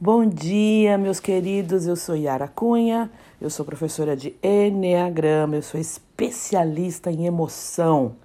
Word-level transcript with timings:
Bom 0.00 0.26
dia, 0.26 0.98
meus 0.98 1.20
queridos. 1.20 1.86
Eu 1.86 1.94
sou 1.94 2.16
Yara 2.16 2.48
Cunha, 2.48 3.08
eu 3.40 3.48
sou 3.48 3.64
professora 3.64 4.16
de 4.16 4.34
Enneagrama, 4.42 5.54
eu 5.54 5.62
sou 5.62 5.80
especialista 5.80 7.12
em 7.12 7.26
emoção. 7.26 8.16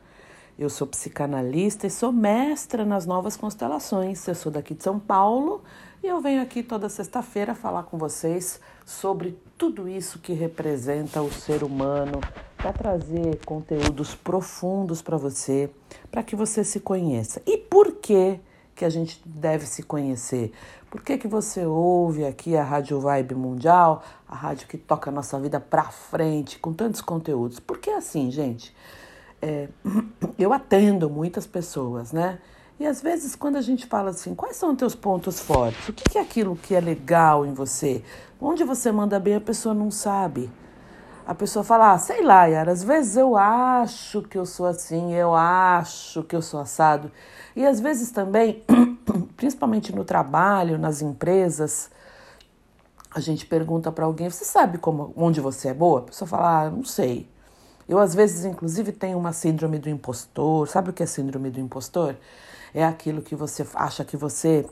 Eu 0.57 0.67
sou 0.67 0.87
psicanalista 0.87 1.85
e 1.85 1.91
sou 1.91 2.11
mestra 2.11 2.83
nas 2.83 3.05
novas 3.05 3.37
constelações. 3.37 4.27
Eu 4.27 4.33
sou 4.33 4.51
daqui 4.51 4.73
de 4.73 4.83
São 4.83 4.99
Paulo 4.99 5.61
e 6.03 6.07
eu 6.07 6.19
venho 6.19 6.41
aqui 6.41 6.63
toda 6.63 6.89
sexta-feira 6.89 7.53
falar 7.53 7.83
com 7.83 7.99
vocês 7.99 8.59
sobre 8.83 9.37
tudo 9.55 9.87
isso 9.87 10.17
que 10.17 10.33
representa 10.33 11.21
o 11.21 11.31
ser 11.31 11.63
humano, 11.63 12.19
para 12.57 12.73
trazer 12.73 13.39
conteúdos 13.45 14.15
profundos 14.15 15.03
para 15.03 15.17
você, 15.17 15.69
para 16.09 16.23
que 16.23 16.35
você 16.35 16.63
se 16.63 16.79
conheça. 16.79 17.41
E 17.45 17.57
por 17.57 17.93
que 17.93 18.39
que 18.75 18.85
a 18.85 18.89
gente 18.89 19.21
deve 19.25 19.65
se 19.65 19.83
conhecer? 19.83 20.53
Por 20.89 21.01
que, 21.01 21.19
que 21.19 21.27
você 21.27 21.65
ouve 21.65 22.25
aqui 22.25 22.57
a 22.57 22.63
Rádio 22.63 22.99
Vibe 22.99 23.35
Mundial, 23.35 24.03
a 24.27 24.35
rádio 24.35 24.67
que 24.67 24.75
toca 24.75 25.11
a 25.11 25.13
nossa 25.13 25.39
vida 25.39 25.59
para 25.59 25.83
frente, 25.83 26.57
com 26.57 26.73
tantos 26.73 26.99
conteúdos? 26.99 27.59
Porque 27.59 27.91
assim, 27.91 28.31
gente, 28.31 28.75
é, 29.39 29.69
eu 30.37 30.51
atendo 30.51 31.07
muitas 31.07 31.45
pessoas, 31.45 32.11
né? 32.11 32.39
E 32.79 32.87
às 32.87 33.01
vezes, 33.01 33.35
quando 33.35 33.57
a 33.57 33.61
gente 33.61 33.85
fala 33.85 34.09
assim, 34.09 34.33
quais 34.33 34.55
são 34.55 34.71
os 34.71 34.77
teus 34.77 34.95
pontos 34.95 35.39
fortes? 35.39 35.89
O 35.89 35.93
que 35.93 36.17
é 36.17 36.21
aquilo 36.21 36.55
que 36.55 36.73
é 36.73 36.79
legal 36.79 37.45
em 37.45 37.53
você? 37.53 38.01
Onde 38.41 38.63
você 38.63 38.91
manda 38.91 39.19
bem, 39.19 39.35
a 39.35 39.41
pessoa 39.41 39.75
não 39.75 39.91
sabe. 39.91 40.49
A 41.27 41.35
pessoa 41.35 41.63
fala, 41.63 41.91
ah, 41.91 41.99
sei 41.99 42.23
lá, 42.23 42.45
Yara, 42.45 42.71
às 42.71 42.83
vezes 42.83 43.15
eu 43.15 43.37
acho 43.37 44.23
que 44.23 44.37
eu 44.37 44.45
sou 44.45 44.65
assim, 44.65 45.13
eu 45.13 45.35
acho 45.35 46.23
que 46.23 46.35
eu 46.35 46.41
sou 46.41 46.59
assado. 46.59 47.11
E 47.55 47.63
às 47.63 47.79
vezes 47.79 48.09
também, 48.09 48.63
principalmente 49.35 49.93
no 49.93 50.03
trabalho, 50.03 50.77
nas 50.77 51.01
empresas, 51.01 51.89
a 53.11 53.19
gente 53.19 53.45
pergunta 53.45 53.91
para 53.91 54.05
alguém, 54.05 54.29
você 54.29 54.45
sabe 54.45 54.77
como, 54.77 55.13
onde 55.15 55.41
você 55.41 55.69
é 55.69 55.73
boa? 55.73 55.99
A 55.99 56.03
pessoa 56.03 56.27
fala, 56.27 56.63
ah, 56.63 56.69
não 56.69 56.83
sei. 56.83 57.29
Eu 57.87 57.97
às 57.99 58.13
vezes, 58.13 58.45
inclusive, 58.45 58.91
tenho 58.91 59.17
uma 59.17 59.33
síndrome 59.33 59.79
do 59.79 59.89
impostor. 59.89 60.67
Sabe 60.67 60.91
o 60.91 60.93
que 60.93 61.01
é 61.01 61.05
síndrome 61.07 61.49
do 61.49 61.59
impostor? 61.59 62.15
é 62.73 62.83
aquilo 62.83 63.21
que 63.21 63.35
você 63.35 63.65
acha 63.73 64.03
que 64.05 64.17
você. 64.17 64.65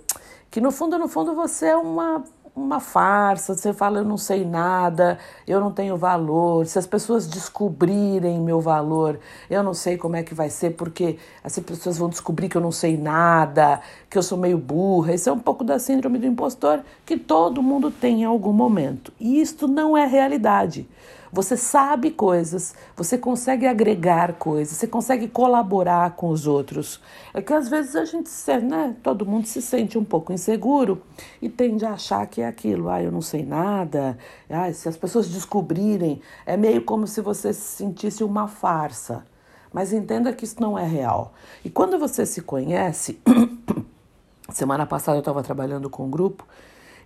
que 0.49 0.61
no 0.61 0.71
fundo, 0.71 0.97
no 0.97 1.08
fundo, 1.08 1.33
você 1.35 1.67
é 1.67 1.77
uma, 1.77 2.23
uma 2.58 2.80
farsa. 2.80 3.53
Você 3.53 3.72
fala, 3.72 4.00
eu 4.00 4.05
não 4.05 4.17
sei 4.17 4.44
nada, 4.44 5.17
eu 5.47 5.59
não 5.59 5.72
tenho 5.72 5.95
valor. 5.95 6.66
Se 6.66 6.80
as 6.80 6.88
pessoas 6.88 7.27
descobrirem 7.27 8.39
meu 8.39 8.59
valor, 8.59 9.19
eu 9.49 9.61
não 9.61 9.73
sei 9.73 9.97
como 9.97 10.16
é 10.16 10.23
que 10.23 10.33
vai 10.33 10.49
ser, 10.49 10.72
porque 10.72 11.17
as 11.44 11.58
pessoas 11.59 11.97
vão 11.97 12.09
descobrir 12.09 12.49
que 12.49 12.58
eu 12.58 12.61
não 12.61 12.72
sei 12.72 12.97
nada, 12.97 13.80
que 14.09 14.17
eu 14.17 14.23
sou 14.23 14.38
meio 14.38 14.58
burra. 14.58 15.14
Isso 15.14 15.30
é 15.30 15.31
um 15.31 15.39
pouco 15.39 15.64
da 15.64 15.77
síndrome 15.77 16.17
do 16.17 16.25
impostor 16.25 16.81
que 17.05 17.17
todo 17.17 17.61
mundo 17.61 17.91
tem 17.91 18.22
em 18.22 18.25
algum 18.25 18.53
momento. 18.53 19.14
E 19.19 19.39
isto 19.39 19.67
não 19.67 19.95
é 19.95 20.05
realidade. 20.05 20.88
Você 21.31 21.58
sabe 21.58 22.11
coisas, 22.11 22.73
você 22.95 23.17
consegue 23.17 23.67
agregar 23.67 24.33
coisas, 24.33 24.78
você 24.78 24.88
consegue 24.88 25.28
colaborar 25.28 26.16
com 26.16 26.30
os 26.30 26.47
outros. 26.47 27.02
É 27.33 27.42
que 27.42 27.53
às 27.53 27.67
vezes 27.67 27.95
a 27.95 28.06
gente, 28.06 28.30
né, 28.64 28.95
todo 29.03 29.25
mundo 29.25 29.45
se 29.45 29.61
sente 29.61 29.98
um 29.98 30.03
pouco 30.05 30.31
inseguro 30.31 31.02
e 31.42 31.50
tende 31.50 31.86
a 31.86 31.94
achar 31.94 32.25
que 32.28 32.42
é 32.42 32.48
aquilo, 32.48 32.89
ah, 32.89 33.02
eu 33.02 33.11
não 33.11 33.22
sei 33.22 33.45
nada, 33.45 34.17
ah, 34.50 34.72
se 34.72 34.88
as 34.88 34.95
pessoas 34.95 35.28
descobrirem, 35.30 36.22
é 36.45 36.55
meio 36.55 36.81
como 36.81 37.05
se 37.08 37.22
você 37.22 37.53
se 37.53 37.78
sentisse 37.78 38.23
uma 38.23 38.48
farsa. 38.48 39.25
Mas 39.73 39.92
entenda 39.92 40.31
que 40.31 40.45
isso 40.45 40.61
não 40.61 40.80
é 40.80 40.86
real. 40.86 41.33
E 41.64 41.70
quando 41.70 42.00
você 42.00 42.25
se 42.25 42.42
conhece, 42.42 43.20
semana 44.50 44.86
passada 44.86 45.17
eu 45.17 45.22
estava 45.22 45.44
trabalhando 45.44 45.89
com 45.89 46.05
um 46.05 46.09
grupo 46.09 46.48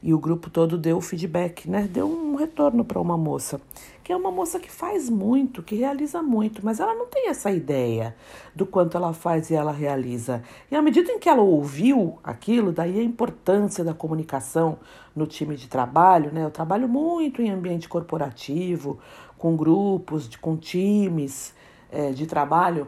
e 0.04 0.14
o 0.14 0.20
grupo 0.20 0.50
todo 0.50 0.78
deu 0.78 1.00
feedback, 1.00 1.70
né? 1.70 1.88
Deu 1.88 2.08
um 2.08 2.36
retorno 2.36 2.84
para 2.84 3.00
uma 3.00 3.16
moça, 3.16 3.62
que 4.04 4.12
é 4.12 4.16
uma 4.16 4.32
moça 4.32 4.60
que 4.60 4.72
faz 4.72 5.10
muito, 5.10 5.62
que 5.62 5.76
realiza 5.76 6.24
muito, 6.24 6.66
mas 6.66 6.80
ela 6.80 6.96
não 6.96 7.06
tem 7.06 7.30
essa 7.30 7.52
ideia 7.52 8.16
do 8.56 8.66
quanto 8.66 8.98
ela 8.98 9.14
faz 9.14 9.52
e 9.52 9.54
ela 9.54 9.72
realiza. 9.72 10.42
E 10.72 10.76
à 10.76 10.82
medida 10.82 11.12
em 11.12 11.20
que 11.20 11.30
ela 11.30 11.44
ouviu 11.44 12.18
aquilo, 12.24 12.72
daí 12.72 13.00
a 13.00 13.04
importância 13.04 13.84
da 13.84 13.94
comunicação 13.94 14.80
no 15.16 15.28
time 15.28 15.56
de 15.56 15.68
trabalho, 15.68 16.32
né? 16.32 16.44
Eu 16.44 16.52
trabalho 16.52 16.90
muito 16.90 17.42
em 17.42 17.52
ambiente 17.52 17.88
corporativo, 17.88 18.98
com 19.38 19.56
grupos, 19.56 20.36
com 20.36 20.58
times 20.58 21.54
é, 21.92 22.12
de 22.12 22.26
trabalho. 22.26 22.88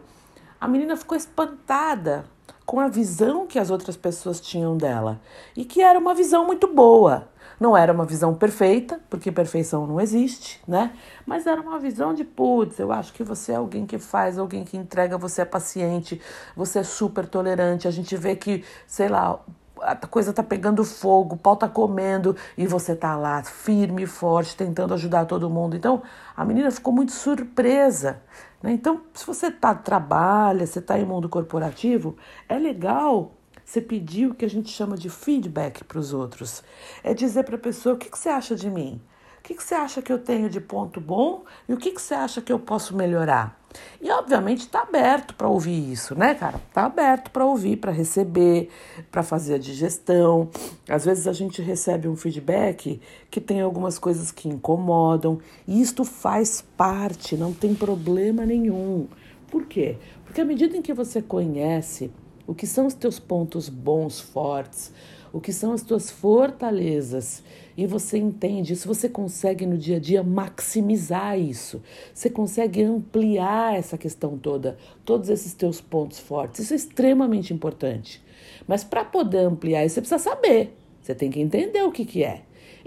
A 0.60 0.68
menina 0.68 0.96
ficou 0.96 1.16
espantada 1.16 2.26
com 2.66 2.80
a 2.80 2.88
visão 2.88 3.46
que 3.46 3.60
as 3.60 3.70
outras 3.70 3.98
pessoas 3.98 4.40
tinham 4.40 4.78
dela 4.78 5.20
e 5.56 5.66
que 5.66 5.82
era 5.82 5.98
uma 6.00 6.14
visão 6.14 6.46
muito 6.46 6.74
boa. 6.74 7.30
Não 7.60 7.78
era 7.78 7.94
uma 7.94 8.06
visão 8.06 8.34
perfeita, 8.34 9.00
porque 9.10 9.32
perfeição 9.32 9.86
não 9.86 10.02
existe, 10.02 10.60
né? 10.68 10.94
Mas 11.26 11.46
era 11.46 11.62
uma 11.62 11.80
visão 11.80 12.14
de 12.14 12.24
putz, 12.24 12.80
eu 12.80 12.92
acho 12.92 13.14
que 13.14 13.24
você 13.24 13.52
é 13.52 13.56
alguém 13.56 13.86
que 13.86 13.98
faz, 14.00 14.38
alguém 14.38 14.64
que 14.64 14.76
entrega, 14.76 15.18
você 15.18 15.44
é 15.44 15.46
paciente, 15.46 16.20
você 16.56 16.80
é 16.80 16.84
super 16.84 17.28
tolerante. 17.28 17.88
A 17.88 17.92
gente 17.92 18.18
vê 18.18 18.36
que, 18.36 18.66
sei 18.88 19.08
lá, 19.08 19.40
a 19.84 19.96
coisa 19.96 20.34
tá 20.34 20.42
pegando 20.42 20.84
fogo, 20.84 21.36
o 21.36 21.38
pau 21.38 21.56
tá 21.56 21.68
comendo 21.68 22.36
e 22.58 22.66
você 22.66 22.96
tá 22.96 23.16
lá 23.16 23.44
firme 23.44 24.04
e 24.04 24.08
forte, 24.08 24.56
tentando 24.56 24.94
ajudar 24.94 25.26
todo 25.26 25.50
mundo. 25.50 25.76
Então, 25.76 26.02
a 26.36 26.46
menina 26.46 26.72
ficou 26.72 26.94
muito 26.94 27.12
surpresa. 27.12 28.22
Né? 28.62 28.72
Então, 28.72 29.02
se 29.14 29.26
você 29.26 29.52
tá, 29.52 29.76
trabalha, 29.76 30.66
você 30.66 30.80
está 30.80 30.98
em 30.98 31.06
mundo 31.06 31.28
corporativo, 31.28 32.16
é 32.48 32.58
legal 32.58 33.34
você 33.64 33.82
pedir 33.82 34.28
o 34.28 34.34
que 34.34 34.46
a 34.46 34.50
gente 34.50 34.70
chama 34.70 34.98
de 34.98 35.10
feedback 35.10 35.84
para 35.84 36.00
os 36.00 36.14
outros. 36.14 36.64
É 37.04 37.14
dizer 37.14 37.44
para 37.44 37.56
a 37.56 37.60
pessoa 37.60 37.96
o 37.96 37.98
que, 37.98 38.10
que 38.10 38.18
você 38.18 38.30
acha 38.30 38.56
de 38.56 38.70
mim. 38.70 39.02
O 39.40 39.44
que, 39.44 39.56
que 39.56 39.64
você 39.64 39.76
acha 39.76 40.02
que 40.02 40.12
eu 40.12 40.20
tenho 40.20 40.50
de 40.50 40.62
ponto 40.62 41.02
bom 41.02 41.44
e 41.68 41.74
o 41.74 41.78
que, 41.78 41.92
que 41.92 42.02
você 42.02 42.14
acha 42.14 42.42
que 42.42 42.52
eu 42.52 42.60
posso 42.60 42.96
melhorar? 42.96 43.62
E 44.02 44.12
obviamente 44.12 44.62
está 44.62 44.82
aberto 44.82 45.34
para 45.36 45.48
ouvir 45.48 45.92
isso, 45.92 46.14
né, 46.16 46.36
cara? 46.36 46.58
Está 46.68 46.86
aberto 46.86 47.32
para 47.32 47.46
ouvir, 47.46 47.78
para 47.78 47.92
receber, 47.92 48.70
para 49.12 49.24
fazer 49.24 49.56
a 49.56 49.58
digestão. 49.58 50.50
Às 50.90 51.06
vezes 51.06 51.28
a 51.28 51.34
gente 51.34 51.62
recebe 51.62 52.08
um 52.08 52.16
feedback 52.16 53.00
que 53.30 53.42
tem 53.42 53.62
algumas 53.62 53.98
coisas 53.98 54.32
que 54.32 54.50
incomodam, 54.50 55.40
e 55.68 55.82
isto 55.82 56.04
faz 56.04 56.62
parte, 56.76 57.36
não 57.38 57.54
tem 57.54 57.74
problema 57.74 58.46
nenhum. 58.46 59.08
Por 59.50 59.66
quê? 59.66 59.98
Porque 60.26 60.42
à 60.42 60.46
medida 60.46 60.76
em 60.76 60.82
que 60.82 60.94
você 60.94 61.22
conhece 61.22 62.12
o 62.46 62.54
que 62.54 62.68
são 62.68 62.88
os 62.88 62.94
teus 62.94 63.20
pontos 63.20 63.70
bons, 63.70 64.20
fortes, 64.20 64.92
o 65.34 65.42
que 65.42 65.52
são 65.52 65.74
as 65.74 65.82
tuas 65.82 66.12
fortalezas. 66.12 67.44
E 67.76 67.88
você 67.88 68.20
entende 68.20 68.74
isso, 68.74 68.88
você 68.88 69.10
consegue 69.10 69.66
no 69.66 69.76
dia 69.78 69.98
a 69.98 70.00
dia 70.00 70.22
maximizar 70.22 71.38
isso. 71.40 71.82
Você 72.14 72.30
consegue 72.30 72.84
ampliar 72.84 73.76
essa 73.76 73.98
questão 73.98 74.38
toda, 74.38 74.78
todos 75.04 75.30
esses 75.30 75.56
teus 75.56 75.82
pontos 75.82 76.20
fortes. 76.20 76.60
Isso 76.60 76.74
é 76.74 76.76
extremamente 76.76 77.52
importante. 77.52 78.24
Mas 78.68 78.84
para 78.84 79.04
poder 79.04 79.40
ampliar 79.40 79.84
isso, 79.84 79.96
você 79.96 80.02
precisa 80.02 80.20
saber. 80.20 80.78
Você 81.02 81.16
tem 81.16 81.32
que 81.32 81.42
entender 81.42 81.82
o 81.82 81.92
que, 81.92 82.06
que 82.06 82.24
é. 82.24 82.44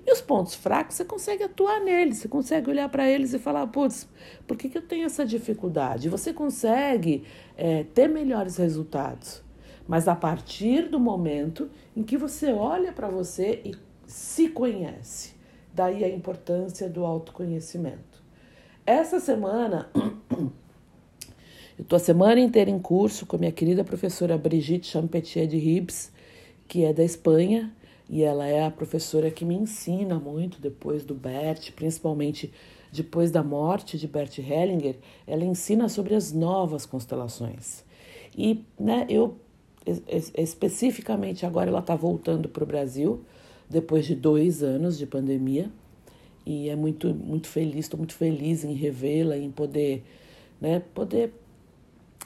E 0.06 0.12
os 0.12 0.20
pontos 0.20 0.54
fracos, 0.54 0.94
você 0.94 1.04
consegue 1.04 1.42
atuar 1.42 1.80
neles, 1.80 2.18
você 2.18 2.28
consegue 2.28 2.70
olhar 2.70 2.88
para 2.88 3.10
eles 3.10 3.34
e 3.34 3.40
falar, 3.40 3.66
putz, 3.66 4.08
por 4.46 4.56
que, 4.56 4.68
que 4.68 4.78
eu 4.78 4.82
tenho 4.82 5.04
essa 5.04 5.26
dificuldade? 5.26 6.08
Você 6.08 6.32
consegue 6.32 7.24
é, 7.56 7.82
ter 7.82 8.08
melhores 8.08 8.56
resultados 8.56 9.44
mas 9.86 10.08
a 10.08 10.14
partir 10.14 10.88
do 10.88 10.98
momento 10.98 11.70
em 11.96 12.02
que 12.02 12.16
você 12.16 12.52
olha 12.52 12.92
para 12.92 13.08
você 13.08 13.60
e 13.64 13.74
se 14.06 14.48
conhece. 14.48 15.34
Daí 15.72 16.04
a 16.04 16.08
importância 16.08 16.88
do 16.88 17.04
autoconhecimento. 17.04 18.22
Essa 18.84 19.20
semana, 19.20 19.90
eu 21.78 21.82
estou 21.82 21.96
a 21.96 22.00
semana 22.00 22.40
inteira 22.40 22.70
em 22.70 22.78
curso 22.78 23.26
com 23.26 23.36
a 23.36 23.38
minha 23.38 23.52
querida 23.52 23.84
professora 23.84 24.38
Brigitte 24.38 24.86
Champetier 24.86 25.46
de 25.46 25.58
Ribes, 25.58 26.12
que 26.66 26.84
é 26.84 26.92
da 26.92 27.04
Espanha, 27.04 27.72
e 28.08 28.22
ela 28.22 28.46
é 28.46 28.64
a 28.64 28.70
professora 28.70 29.30
que 29.30 29.44
me 29.44 29.54
ensina 29.54 30.18
muito 30.18 30.60
depois 30.60 31.04
do 31.04 31.14
Bert, 31.14 31.72
principalmente 31.72 32.52
depois 32.92 33.30
da 33.30 33.42
morte 33.42 33.98
de 33.98 34.06
Bert 34.06 34.38
Hellinger, 34.38 34.96
ela 35.26 35.44
ensina 35.44 35.88
sobre 35.88 36.14
as 36.14 36.32
novas 36.32 36.86
constelações. 36.86 37.84
E 38.36 38.64
né, 38.78 39.06
eu 39.08 39.36
especificamente 40.34 41.46
agora 41.46 41.70
ela 41.70 41.78
está 41.78 41.94
voltando 41.94 42.48
para 42.48 42.64
o 42.64 42.66
Brasil 42.66 43.20
depois 43.68 44.04
de 44.06 44.14
dois 44.14 44.62
anos 44.62 44.98
de 44.98 45.06
pandemia. 45.06 45.70
E 46.44 46.68
é 46.68 46.76
muito 46.76 47.12
muito 47.14 47.48
feliz 47.48 47.86
estou 47.86 47.98
muito 47.98 48.14
feliz 48.14 48.64
em 48.64 48.72
revê-la 48.72 49.36
em 49.36 49.50
poder 49.50 50.04
né 50.60 50.80
poder 50.94 51.32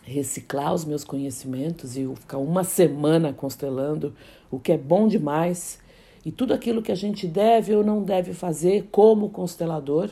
reciclar 0.02 0.74
os 0.74 0.84
meus 0.84 1.04
conhecimentos 1.04 1.96
e 1.96 2.06
ficar 2.16 2.38
uma 2.38 2.64
semana 2.64 3.32
constelando 3.32 4.14
o 4.50 4.58
que 4.58 4.72
é 4.72 4.78
bom 4.78 5.06
demais. 5.06 5.78
E 6.24 6.30
tudo 6.30 6.52
aquilo 6.52 6.82
que 6.82 6.92
a 6.92 6.96
gente 6.96 7.26
deve 7.26 7.74
ou 7.74 7.82
não 7.82 8.02
deve 8.02 8.34
fazer 8.34 8.88
como 8.90 9.30
constelador 9.30 10.10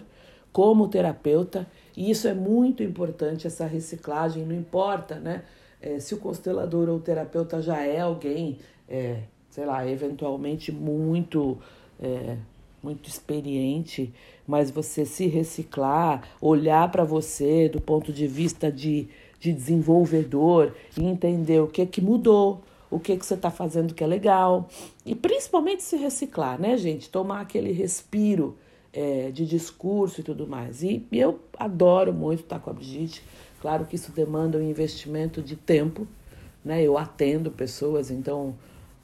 como 0.52 0.88
terapeuta. 0.88 1.66
E 1.96 2.10
isso 2.10 2.26
é 2.26 2.34
muito 2.34 2.82
importante 2.82 3.46
essa 3.46 3.66
reciclagem 3.66 4.44
não 4.44 4.54
importa 4.54 5.16
né 5.16 5.42
é, 5.80 5.98
se 5.98 6.14
o 6.14 6.18
constelador 6.18 6.88
ou 6.88 6.96
o 6.96 7.00
terapeuta 7.00 7.62
já 7.62 7.80
é 7.80 8.00
alguém, 8.00 8.58
é, 8.88 9.22
sei 9.50 9.64
lá, 9.64 9.86
eventualmente 9.88 10.72
muito, 10.72 11.58
é, 12.00 12.36
muito 12.82 13.08
experiente, 13.08 14.12
mas 14.46 14.70
você 14.70 15.04
se 15.04 15.26
reciclar, 15.26 16.22
olhar 16.40 16.90
para 16.90 17.04
você 17.04 17.68
do 17.68 17.80
ponto 17.80 18.12
de 18.12 18.26
vista 18.26 18.72
de, 18.72 19.08
de 19.38 19.52
desenvolvedor 19.52 20.74
e 20.96 21.04
entender 21.04 21.60
o 21.60 21.68
que 21.68 21.84
que 21.86 22.00
mudou, 22.00 22.60
o 22.90 22.98
que 22.98 23.16
que 23.16 23.26
você 23.26 23.34
está 23.34 23.50
fazendo 23.50 23.94
que 23.94 24.02
é 24.02 24.06
legal 24.06 24.68
e 25.04 25.14
principalmente 25.14 25.82
se 25.82 25.96
reciclar, 25.96 26.60
né, 26.60 26.76
gente? 26.76 27.10
Tomar 27.10 27.42
aquele 27.42 27.70
respiro 27.72 28.56
é, 28.92 29.30
de 29.30 29.46
discurso 29.46 30.20
e 30.20 30.24
tudo 30.24 30.46
mais. 30.46 30.82
E, 30.82 31.06
e 31.12 31.18
eu 31.18 31.38
adoro 31.58 32.12
muito 32.12 32.42
estar 32.42 32.58
com 32.58 32.70
a 32.70 32.72
Brigitte. 32.72 33.22
Claro 33.60 33.84
que 33.84 33.96
isso 33.96 34.12
demanda 34.12 34.58
um 34.58 34.62
investimento 34.62 35.42
de 35.42 35.56
tempo, 35.56 36.06
né? 36.64 36.82
Eu 36.82 36.96
atendo 36.96 37.50
pessoas, 37.50 38.10
então 38.10 38.54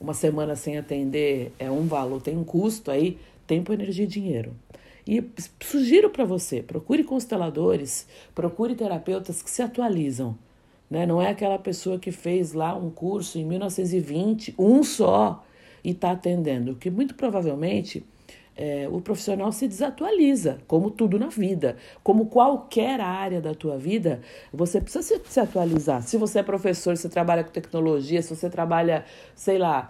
uma 0.01 0.15
semana 0.15 0.55
sem 0.55 0.79
atender 0.79 1.53
é 1.59 1.71
um 1.71 1.87
valor, 1.87 2.21
tem 2.21 2.37
um 2.37 2.45
custo 2.45 2.91
aí, 2.91 3.19
tempo, 3.47 3.73
energia 3.73 4.05
e 4.05 4.09
dinheiro. 4.09 4.55
E 5.07 5.23
sugiro 5.63 6.09
para 6.09 6.25
você, 6.25 6.63
procure 6.63 7.05
consteladores, 7.05 8.07
procure 8.35 8.75
terapeutas 8.75 9.43
que 9.43 9.51
se 9.51 9.63
atualizam. 9.63 10.37
Né? 10.91 11.05
Não 11.05 11.21
é 11.21 11.31
aquela 11.31 11.59
pessoa 11.59 11.99
que 11.99 12.11
fez 12.11 12.53
lá 12.53 12.75
um 12.75 12.91
curso 12.91 13.39
em 13.39 13.45
1920, 13.45 14.55
um 14.59 14.83
só, 14.83 15.45
e 15.83 15.91
está 15.91 16.13
atendendo. 16.13 16.75
Que 16.75 16.91
muito 16.91 17.15
provavelmente 17.15 18.05
é, 18.57 18.89
o 18.91 19.01
profissional 19.01 19.51
se 19.51 19.67
desatualiza, 19.67 20.59
como 20.67 20.91
tudo 20.91 21.19
na 21.19 21.29
vida. 21.29 21.77
Como 22.03 22.27
qualquer 22.27 23.01
área 23.01 23.41
da 23.41 23.55
tua 23.55 23.77
vida, 23.77 24.21
você 24.53 24.81
precisa 24.81 25.03
se, 25.03 25.21
se 25.25 25.41
atualizar. 25.41 26.03
Se 26.03 26.17
você 26.17 26.39
é 26.39 26.43
professor, 26.43 26.97
se 26.97 27.09
trabalha 27.09 27.43
com 27.43 27.51
tecnologia, 27.51 28.23
se 28.23 28.35
você 28.35 28.49
trabalha, 28.49 29.05
sei 29.35 29.59
lá, 29.59 29.89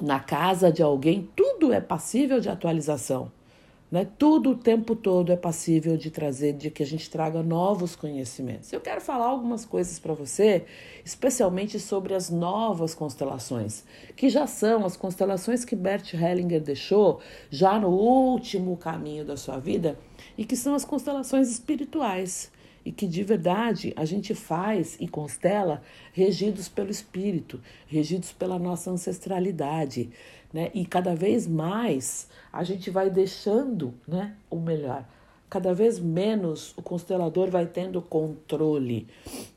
na 0.00 0.18
casa 0.18 0.72
de 0.72 0.82
alguém, 0.82 1.28
tudo 1.36 1.72
é 1.72 1.80
passível 1.80 2.40
de 2.40 2.48
atualização. 2.48 3.30
Né? 3.94 4.08
Tudo 4.18 4.50
o 4.50 4.56
tempo 4.56 4.96
todo 4.96 5.30
é 5.30 5.36
passível 5.36 5.96
de 5.96 6.10
trazer, 6.10 6.54
de 6.54 6.68
que 6.68 6.82
a 6.82 6.86
gente 6.86 7.08
traga 7.08 7.44
novos 7.44 7.94
conhecimentos. 7.94 8.72
Eu 8.72 8.80
quero 8.80 9.00
falar 9.00 9.26
algumas 9.26 9.64
coisas 9.64 10.00
para 10.00 10.12
você, 10.12 10.64
especialmente 11.04 11.78
sobre 11.78 12.12
as 12.12 12.28
novas 12.28 12.92
constelações, 12.92 13.84
que 14.16 14.28
já 14.28 14.48
são 14.48 14.84
as 14.84 14.96
constelações 14.96 15.64
que 15.64 15.76
Bert 15.76 16.12
Hellinger 16.12 16.60
deixou 16.60 17.20
já 17.48 17.78
no 17.78 17.90
último 17.90 18.76
caminho 18.76 19.24
da 19.24 19.36
sua 19.36 19.60
vida 19.60 19.96
e 20.36 20.44
que 20.44 20.56
são 20.56 20.74
as 20.74 20.84
constelações 20.84 21.48
espirituais 21.48 22.50
e 22.84 22.92
que 22.92 23.06
de 23.06 23.22
verdade 23.22 23.92
a 23.96 24.04
gente 24.04 24.34
faz 24.34 24.96
e 25.00 25.08
constela 25.08 25.80
regidos 26.12 26.68
pelo 26.68 26.90
espírito, 26.90 27.60
regidos 27.86 28.32
pela 28.32 28.58
nossa 28.58 28.90
ancestralidade, 28.90 30.10
né? 30.54 30.70
E 30.72 30.86
cada 30.86 31.16
vez 31.16 31.48
mais 31.48 32.28
a 32.52 32.62
gente 32.62 32.88
vai 32.88 33.10
deixando, 33.10 33.92
né, 34.06 34.36
o 34.48 34.56
melhor, 34.56 35.04
cada 35.50 35.74
vez 35.74 35.98
menos 35.98 36.72
o 36.76 36.82
constelador 36.82 37.50
vai 37.50 37.66
tendo 37.66 38.00
controle 38.00 39.08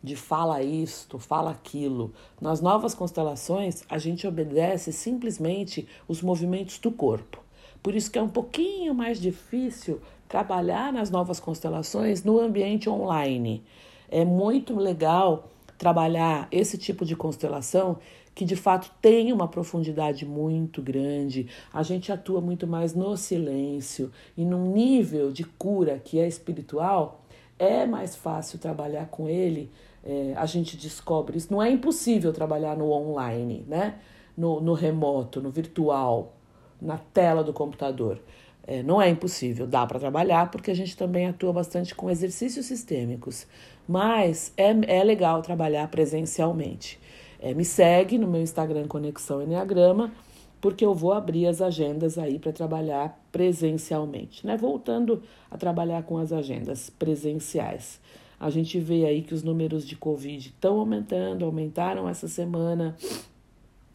de 0.03 0.15
fala 0.15 0.63
isto, 0.63 1.19
fala 1.19 1.51
aquilo. 1.51 2.11
Nas 2.41 2.61
novas 2.61 2.95
constelações, 2.95 3.83
a 3.87 3.99
gente 3.99 4.27
obedece 4.27 4.91
simplesmente 4.91 5.87
os 6.07 6.23
movimentos 6.23 6.79
do 6.79 6.91
corpo. 6.91 7.43
Por 7.83 7.93
isso 7.93 8.09
que 8.09 8.17
é 8.17 8.21
um 8.21 8.29
pouquinho 8.29 8.95
mais 8.95 9.21
difícil 9.21 10.01
trabalhar 10.27 10.91
nas 10.91 11.11
novas 11.11 11.39
constelações 11.39 12.23
no 12.23 12.39
ambiente 12.39 12.89
online. 12.89 13.63
É 14.09 14.25
muito 14.25 14.75
legal 14.75 15.49
trabalhar 15.77 16.47
esse 16.51 16.75
tipo 16.75 17.05
de 17.05 17.15
constelação 17.15 17.99
que 18.37 18.45
de 18.45 18.55
fato 18.55 18.91
tem 19.01 19.33
uma 19.33 19.47
profundidade 19.47 20.23
muito 20.23 20.79
grande. 20.79 21.47
A 21.73 21.81
gente 21.81 22.11
atua 22.11 22.39
muito 22.39 22.67
mais 22.67 22.93
no 22.93 23.17
silêncio 23.17 24.11
e 24.37 24.45
num 24.45 24.71
nível 24.71 25.31
de 25.31 25.43
cura 25.43 25.97
que 25.97 26.19
é 26.19 26.27
espiritual, 26.27 27.25
é 27.57 27.83
mais 27.87 28.15
fácil 28.15 28.59
trabalhar 28.59 29.07
com 29.07 29.27
ele. 29.27 29.71
É, 30.03 30.35
a 30.37 30.45
gente 30.45 30.77
descobre 30.77 31.35
isso. 31.35 31.51
Não 31.51 31.63
é 31.63 31.71
impossível 31.71 32.31
trabalhar 32.31 32.77
no 32.77 32.91
online, 32.91 33.65
né? 33.67 33.95
No, 34.37 34.61
no 34.61 34.73
remoto, 34.73 35.41
no 35.41 35.49
virtual, 35.49 36.35
na 36.79 36.99
tela 36.99 37.43
do 37.43 37.51
computador. 37.51 38.21
É, 38.67 38.83
não 38.83 39.01
é 39.01 39.09
impossível, 39.09 39.65
dá 39.65 39.83
para 39.87 39.99
trabalhar, 39.99 40.51
porque 40.51 40.69
a 40.69 40.75
gente 40.75 40.95
também 40.95 41.25
atua 41.25 41.51
bastante 41.51 41.95
com 41.95 42.07
exercícios 42.07 42.67
sistêmicos. 42.67 43.47
Mas 43.87 44.53
é, 44.55 44.99
é 44.99 45.03
legal 45.03 45.41
trabalhar 45.41 45.87
presencialmente. 45.87 46.99
É, 47.39 47.53
me 47.53 47.63
segue 47.63 48.17
no 48.17 48.27
meu 48.27 48.41
Instagram 48.41 48.87
Conexão 48.87 49.41
Enneagrama, 49.41 50.11
porque 50.59 50.83
eu 50.83 50.93
vou 50.93 51.13
abrir 51.13 51.47
as 51.47 51.61
agendas 51.61 52.17
aí 52.17 52.39
para 52.39 52.51
trabalhar 52.51 53.21
presencialmente, 53.31 54.45
né? 54.45 54.57
Voltando 54.57 55.21
a 55.49 55.57
trabalhar 55.57 56.03
com 56.03 56.17
as 56.17 56.33
agendas 56.33 56.89
presenciais. 56.89 57.99
A 58.39 58.49
gente 58.49 58.79
vê 58.79 59.05
aí 59.05 59.21
que 59.21 59.33
os 59.33 59.43
números 59.43 59.85
de 59.85 59.95
Covid 59.95 60.47
estão 60.47 60.79
aumentando, 60.79 61.45
aumentaram 61.45 62.07
essa 62.07 62.27
semana. 62.27 62.95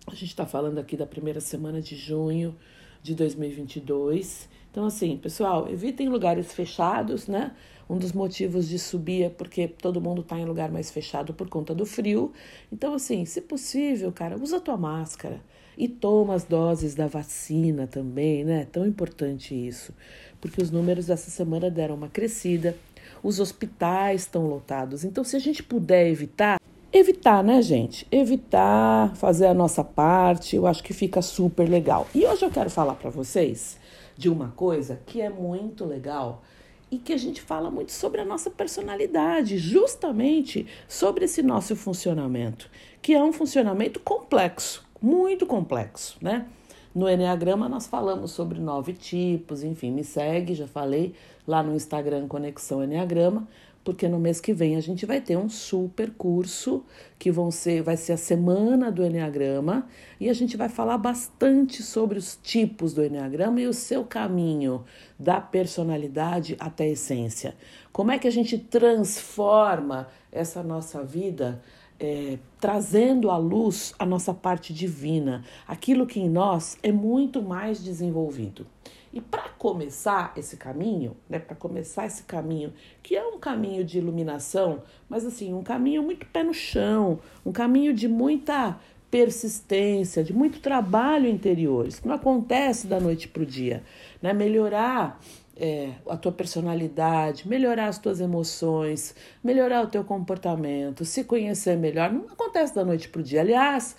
A 0.06 0.12
gente 0.12 0.26
está 0.26 0.46
falando 0.46 0.78
aqui 0.78 0.96
da 0.96 1.06
primeira 1.06 1.40
semana 1.40 1.80
de 1.80 1.94
junho 1.94 2.54
de 3.02 3.14
2022. 3.14 4.48
Então, 4.72 4.86
assim, 4.86 5.18
pessoal, 5.18 5.68
evitem 5.68 6.08
lugares 6.08 6.50
fechados, 6.50 7.28
né? 7.28 7.52
Um 7.90 7.98
dos 7.98 8.14
motivos 8.14 8.66
de 8.66 8.78
subir 8.78 9.24
é 9.24 9.28
porque 9.28 9.68
todo 9.68 10.00
mundo 10.00 10.22
está 10.22 10.38
em 10.38 10.46
lugar 10.46 10.72
mais 10.72 10.90
fechado 10.90 11.34
por 11.34 11.46
conta 11.46 11.74
do 11.74 11.84
frio. 11.84 12.32
Então, 12.72 12.94
assim, 12.94 13.26
se 13.26 13.42
possível, 13.42 14.10
cara, 14.10 14.34
usa 14.40 14.58
tua 14.58 14.78
máscara 14.78 15.42
e 15.76 15.86
toma 15.86 16.32
as 16.32 16.44
doses 16.44 16.94
da 16.94 17.06
vacina 17.06 17.86
também, 17.86 18.44
né? 18.44 18.66
Tão 18.72 18.86
importante 18.86 19.54
isso, 19.54 19.92
porque 20.40 20.62
os 20.62 20.70
números 20.70 21.04
dessa 21.04 21.30
semana 21.30 21.70
deram 21.70 21.94
uma 21.94 22.08
crescida, 22.08 22.74
os 23.22 23.40
hospitais 23.40 24.22
estão 24.22 24.46
lotados. 24.46 25.04
Então, 25.04 25.22
se 25.22 25.36
a 25.36 25.38
gente 25.38 25.62
puder 25.62 26.08
evitar, 26.08 26.58
evitar, 26.90 27.44
né, 27.44 27.60
gente? 27.60 28.06
Evitar, 28.10 29.14
fazer 29.16 29.48
a 29.48 29.54
nossa 29.54 29.84
parte, 29.84 30.56
eu 30.56 30.66
acho 30.66 30.82
que 30.82 30.94
fica 30.94 31.20
super 31.20 31.68
legal. 31.68 32.06
E 32.14 32.24
hoje 32.24 32.42
eu 32.42 32.50
quero 32.50 32.70
falar 32.70 32.94
para 32.94 33.10
vocês 33.10 33.81
de 34.16 34.28
uma 34.28 34.48
coisa 34.48 35.00
que 35.06 35.20
é 35.20 35.30
muito 35.30 35.84
legal 35.84 36.42
e 36.90 36.98
que 36.98 37.12
a 37.12 37.16
gente 37.16 37.40
fala 37.40 37.70
muito 37.70 37.90
sobre 37.90 38.20
a 38.20 38.24
nossa 38.24 38.50
personalidade, 38.50 39.56
justamente 39.56 40.66
sobre 40.86 41.24
esse 41.24 41.42
nosso 41.42 41.74
funcionamento, 41.74 42.68
que 43.00 43.14
é 43.14 43.22
um 43.22 43.32
funcionamento 43.32 43.98
complexo, 44.00 44.84
muito 45.00 45.46
complexo, 45.46 46.18
né? 46.20 46.46
No 46.94 47.08
Enneagrama 47.08 47.70
nós 47.70 47.86
falamos 47.86 48.32
sobre 48.32 48.60
nove 48.60 48.92
tipos, 48.92 49.64
enfim, 49.64 49.90
me 49.90 50.04
segue, 50.04 50.54
já 50.54 50.66
falei 50.66 51.14
lá 51.48 51.62
no 51.62 51.74
Instagram 51.74 52.28
Conexão 52.28 52.84
Enneagrama, 52.84 53.48
porque 53.84 54.08
no 54.08 54.18
mês 54.18 54.40
que 54.40 54.52
vem 54.52 54.76
a 54.76 54.80
gente 54.80 55.04
vai 55.04 55.20
ter 55.20 55.36
um 55.36 55.48
super 55.48 56.10
curso 56.10 56.84
que 57.18 57.30
vão 57.30 57.50
ser, 57.50 57.82
vai 57.82 57.96
ser 57.96 58.12
a 58.12 58.16
semana 58.16 58.90
do 58.90 59.04
Enneagrama 59.04 59.88
e 60.20 60.28
a 60.28 60.32
gente 60.32 60.56
vai 60.56 60.68
falar 60.68 60.98
bastante 60.98 61.82
sobre 61.82 62.18
os 62.18 62.38
tipos 62.42 62.94
do 62.94 63.04
Enneagrama 63.04 63.60
e 63.60 63.66
o 63.66 63.72
seu 63.72 64.04
caminho 64.04 64.84
da 65.18 65.40
personalidade 65.40 66.56
até 66.58 66.84
a 66.84 66.90
essência. 66.90 67.56
Como 67.92 68.10
é 68.10 68.18
que 68.18 68.28
a 68.28 68.32
gente 68.32 68.56
transforma 68.56 70.08
essa 70.30 70.62
nossa 70.62 71.02
vida 71.04 71.60
é, 72.02 72.38
trazendo 72.60 73.30
à 73.30 73.36
luz 73.36 73.94
a 73.96 74.04
nossa 74.04 74.34
parte 74.34 74.74
divina, 74.74 75.44
aquilo 75.68 76.06
que 76.06 76.18
em 76.18 76.28
nós 76.28 76.76
é 76.82 76.90
muito 76.90 77.40
mais 77.40 77.82
desenvolvido. 77.82 78.66
E 79.12 79.20
para 79.20 79.50
começar 79.58 80.32
esse 80.36 80.56
caminho, 80.56 81.16
né, 81.28 81.38
para 81.38 81.54
começar 81.54 82.06
esse 82.06 82.22
caminho, 82.22 82.72
que 83.02 83.14
é 83.14 83.24
um 83.24 83.38
caminho 83.38 83.84
de 83.84 83.98
iluminação, 83.98 84.82
mas 85.08 85.26
assim, 85.26 85.52
um 85.52 85.62
caminho 85.62 86.02
muito 86.02 86.26
pé 86.26 86.42
no 86.42 86.54
chão, 86.54 87.20
um 87.44 87.52
caminho 87.52 87.92
de 87.92 88.08
muita 88.08 88.78
persistência, 89.10 90.24
de 90.24 90.32
muito 90.32 90.60
trabalho 90.60 91.28
interior. 91.28 91.86
Isso 91.86 92.00
não 92.08 92.14
acontece 92.14 92.86
da 92.86 92.98
noite 92.98 93.28
para 93.28 93.42
o 93.42 93.46
dia. 93.46 93.82
Né? 94.22 94.32
Melhorar 94.32 95.20
é, 95.54 95.90
a 96.08 96.16
tua 96.16 96.32
personalidade, 96.32 97.46
melhorar 97.46 97.88
as 97.88 97.98
tuas 97.98 98.20
emoções, 98.20 99.14
melhorar 99.44 99.84
o 99.84 99.86
teu 99.86 100.02
comportamento, 100.02 101.04
se 101.04 101.24
conhecer 101.24 101.76
melhor, 101.76 102.10
não 102.10 102.24
acontece 102.32 102.74
da 102.74 102.84
noite 102.84 103.08
para 103.08 103.20
o 103.20 103.22
dia. 103.22 103.42
Aliás, 103.42 103.94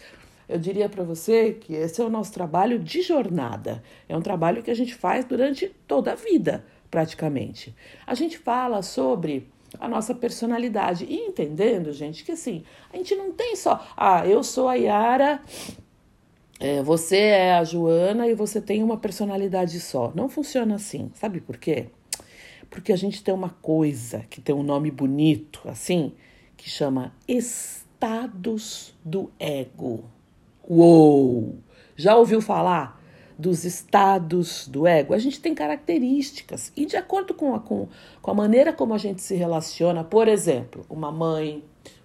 eu 0.53 0.60
diria 0.60 0.88
para 0.88 1.03
você 1.03 1.53
que 1.53 1.74
esse 1.74 2.00
é 2.00 2.05
o 2.05 2.10
nosso 2.10 2.31
trabalho 2.31 2.77
de 2.77 3.01
jornada. 3.01 3.81
É 4.07 4.15
um 4.15 4.22
trabalho 4.22 4.62
que 4.62 4.69
a 4.69 4.75
gente 4.75 4.93
faz 4.93 5.25
durante 5.25 5.67
toda 5.88 6.12
a 6.12 6.15
vida, 6.15 6.63
praticamente. 6.91 7.75
A 8.05 8.13
gente 8.13 8.38
fala 8.38 8.83
sobre 8.83 9.50
a 9.79 9.88
nossa 9.88 10.13
personalidade 10.13 11.05
e 11.10 11.15
entendendo, 11.15 11.91
gente, 11.91 12.24
que 12.24 12.31
assim, 12.31 12.63
a 12.93 12.98
gente 12.98 13.15
não 13.15 13.31
tem 13.31 13.55
só, 13.55 13.83
ah, 13.98 14.27
eu 14.27 14.43
sou 14.43 14.67
a 14.69 14.75
Yara, 14.75 15.41
é, 16.60 16.83
você 16.83 17.17
é 17.17 17.55
a 17.55 17.63
Joana 17.63 18.27
e 18.27 18.36
você 18.36 18.62
tem 18.62 18.83
uma 18.83 18.98
personalidade 18.98 19.79
só. 19.79 20.12
Não 20.13 20.29
funciona 20.29 20.75
assim. 20.75 21.10
Sabe 21.15 21.41
por 21.41 21.57
quê? 21.57 21.88
Porque 22.69 22.93
a 22.93 22.95
gente 22.95 23.24
tem 23.24 23.33
uma 23.33 23.50
coisa 23.50 24.19
que 24.29 24.39
tem 24.39 24.53
um 24.53 24.62
nome 24.62 24.91
bonito, 24.91 25.62
assim, 25.65 26.13
que 26.55 26.69
chama 26.69 27.12
estados 27.27 28.93
do 29.03 29.31
ego. 29.39 30.12
Uou! 30.65 31.58
Já 31.96 32.15
ouviu 32.15 32.41
falar 32.41 33.01
dos 33.38 33.65
estados 33.65 34.65
do 34.67 34.88
ego? 34.88 35.13
A 35.13 35.17
gente 35.17 35.41
tem 35.41 35.53
características 35.53 36.72
e 36.75 36.86
de 36.86 36.96
acordo 36.96 37.34
com 37.34 37.53
a, 37.53 37.60
com, 37.60 37.89
com 38.22 38.32
a 38.32 38.34
maneira 38.34 38.72
como 38.72 38.93
a 38.93 38.98
gente 38.98 39.22
se 39.22 39.36
relaciona, 39.36 40.05
por 40.05 40.27
exemplo, 40.27 40.86
uma 40.89 41.12
mãe, 41.12 41.62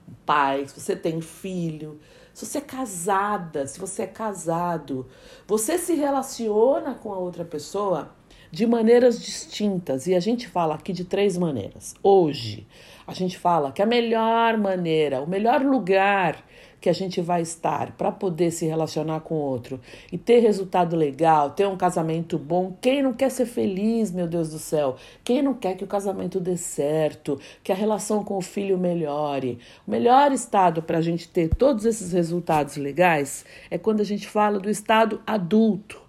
um 0.08 0.14
pai, 0.26 0.66
se 0.66 0.80
você 0.80 0.96
tem 0.96 1.20
filho, 1.20 2.00
se 2.34 2.44
você 2.44 2.58
é 2.58 2.62
casada, 2.62 3.64
se 3.66 3.78
você 3.78 4.02
é 4.02 4.06
casado, 4.06 5.06
você 5.46 5.78
se 5.78 5.94
relaciona 5.94 6.94
com 6.94 7.12
a 7.12 7.18
outra 7.18 7.44
pessoa 7.44 8.10
de 8.50 8.66
maneiras 8.66 9.20
distintas 9.20 10.06
e 10.06 10.14
a 10.14 10.20
gente 10.20 10.48
fala 10.48 10.74
aqui 10.74 10.92
de 10.92 11.04
três 11.04 11.36
maneiras. 11.36 11.94
Hoje, 12.02 12.66
a 13.06 13.14
gente 13.14 13.38
fala 13.38 13.70
que 13.70 13.82
a 13.82 13.86
melhor 13.86 14.56
maneira, 14.56 15.20
o 15.20 15.28
melhor 15.28 15.62
lugar 15.62 16.44
que 16.80 16.88
a 16.88 16.92
gente 16.92 17.20
vai 17.20 17.42
estar 17.42 17.92
para 17.92 18.12
poder 18.12 18.50
se 18.50 18.66
relacionar 18.66 19.20
com 19.20 19.34
outro 19.34 19.80
e 20.12 20.18
ter 20.18 20.40
resultado 20.40 20.96
legal, 20.96 21.50
ter 21.50 21.66
um 21.66 21.76
casamento 21.76 22.38
bom. 22.38 22.76
Quem 22.80 23.02
não 23.02 23.12
quer 23.12 23.30
ser 23.30 23.46
feliz, 23.46 24.12
meu 24.12 24.26
Deus 24.26 24.50
do 24.50 24.58
céu? 24.58 24.96
Quem 25.24 25.42
não 25.42 25.54
quer 25.54 25.76
que 25.76 25.84
o 25.84 25.88
casamento 25.88 26.40
dê 26.40 26.56
certo, 26.56 27.38
que 27.62 27.72
a 27.72 27.74
relação 27.74 28.22
com 28.22 28.36
o 28.36 28.42
filho 28.42 28.78
melhore? 28.78 29.58
O 29.86 29.90
melhor 29.90 30.32
estado 30.32 30.82
para 30.82 30.98
a 30.98 31.02
gente 31.02 31.28
ter 31.28 31.48
todos 31.48 31.84
esses 31.84 32.12
resultados 32.12 32.76
legais 32.76 33.44
é 33.70 33.78
quando 33.78 34.00
a 34.00 34.04
gente 34.04 34.28
fala 34.28 34.58
do 34.58 34.70
estado 34.70 35.20
adulto. 35.26 36.00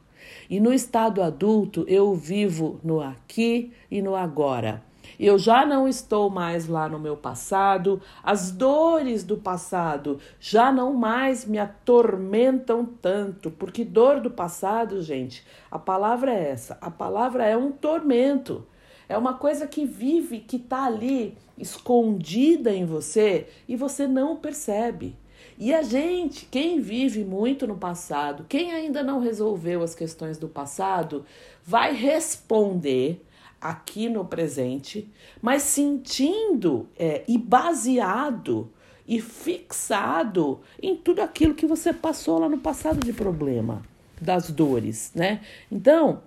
E 0.49 0.59
no 0.59 0.73
estado 0.73 1.21
adulto, 1.21 1.85
eu 1.87 2.15
vivo 2.15 2.79
no 2.83 3.01
aqui 3.01 3.71
e 3.89 4.01
no 4.01 4.15
agora. 4.15 4.88
Eu 5.19 5.37
já 5.37 5.65
não 5.65 5.85
estou 5.85 6.29
mais 6.29 6.67
lá 6.67 6.87
no 6.87 6.97
meu 6.97 7.17
passado, 7.17 8.01
as 8.23 8.51
dores 8.51 9.21
do 9.21 9.35
passado 9.35 10.17
já 10.39 10.71
não 10.71 10.93
mais 10.93 11.45
me 11.45 11.59
atormentam 11.59 12.85
tanto, 12.85 13.51
porque 13.51 13.83
dor 13.83 14.21
do 14.21 14.31
passado, 14.31 15.01
gente, 15.01 15.45
a 15.69 15.77
palavra 15.77 16.33
é 16.33 16.51
essa, 16.51 16.77
a 16.79 16.89
palavra 16.89 17.45
é 17.45 17.57
um 17.57 17.69
tormento. 17.69 18.65
É 19.09 19.17
uma 19.17 19.33
coisa 19.33 19.67
que 19.67 19.85
vive, 19.85 20.39
que 20.39 20.55
está 20.55 20.85
ali 20.85 21.35
escondida 21.57 22.71
em 22.71 22.85
você 22.85 23.47
e 23.67 23.75
você 23.75 24.07
não 24.07 24.37
percebe. 24.37 25.17
E 25.57 25.73
a 25.73 25.81
gente, 25.81 26.45
quem 26.45 26.79
vive 26.79 27.25
muito 27.25 27.67
no 27.67 27.75
passado, 27.75 28.45
quem 28.47 28.71
ainda 28.71 29.03
não 29.03 29.19
resolveu 29.19 29.81
as 29.83 29.93
questões 29.93 30.37
do 30.37 30.47
passado, 30.47 31.25
vai 31.65 31.93
responder 31.93 33.25
aqui 33.61 34.07
no 34.09 34.25
presente, 34.25 35.09
mas 35.41 35.63
sentindo 35.63 36.87
é, 36.97 37.23
e 37.27 37.37
baseado 37.37 38.71
e 39.07 39.19
fixado 39.19 40.59
em 40.81 40.95
tudo 40.95 41.21
aquilo 41.21 41.55
que 41.55 41.65
você 41.65 41.91
passou 41.91 42.39
lá 42.39 42.47
no 42.47 42.59
passado 42.59 43.03
de 43.03 43.11
problema, 43.11 43.81
das 44.21 44.51
dores, 44.51 45.11
né? 45.15 45.41
Então, 45.71 46.21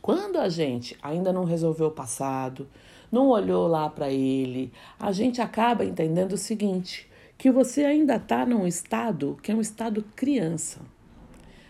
quando 0.00 0.38
a 0.38 0.48
gente 0.48 0.96
ainda 1.02 1.32
não 1.32 1.44
resolveu 1.44 1.88
o 1.88 1.92
passado, 1.92 2.68
não 3.10 3.28
olhou 3.28 3.66
lá 3.66 3.88
para 3.90 4.10
ele, 4.10 4.72
a 4.98 5.10
gente 5.12 5.40
acaba 5.40 5.84
entendendo 5.84 6.32
o 6.32 6.38
seguinte: 6.38 7.08
que 7.36 7.50
você 7.50 7.84
ainda 7.84 8.16
está 8.16 8.44
num 8.44 8.66
estado 8.66 9.38
que 9.42 9.50
é 9.50 9.54
um 9.54 9.60
estado 9.60 10.04
criança. 10.14 10.80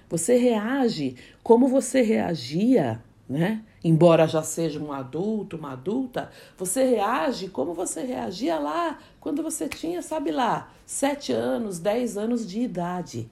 Você 0.08 0.36
reage 0.36 1.16
como 1.42 1.68
você 1.68 2.00
reagia, 2.00 3.02
né? 3.28 3.62
Embora 3.82 4.26
já 4.26 4.42
seja 4.42 4.80
um 4.80 4.92
adulto, 4.92 5.56
uma 5.56 5.72
adulta, 5.72 6.30
você 6.56 6.82
reage 6.84 7.48
como 7.48 7.74
você 7.74 8.02
reagia 8.02 8.58
lá 8.58 8.98
quando 9.20 9.42
você 9.42 9.68
tinha, 9.68 10.02
sabe 10.02 10.32
lá, 10.32 10.72
sete 10.84 11.32
anos, 11.32 11.78
dez 11.78 12.16
anos 12.16 12.46
de 12.48 12.60
idade. 12.60 13.30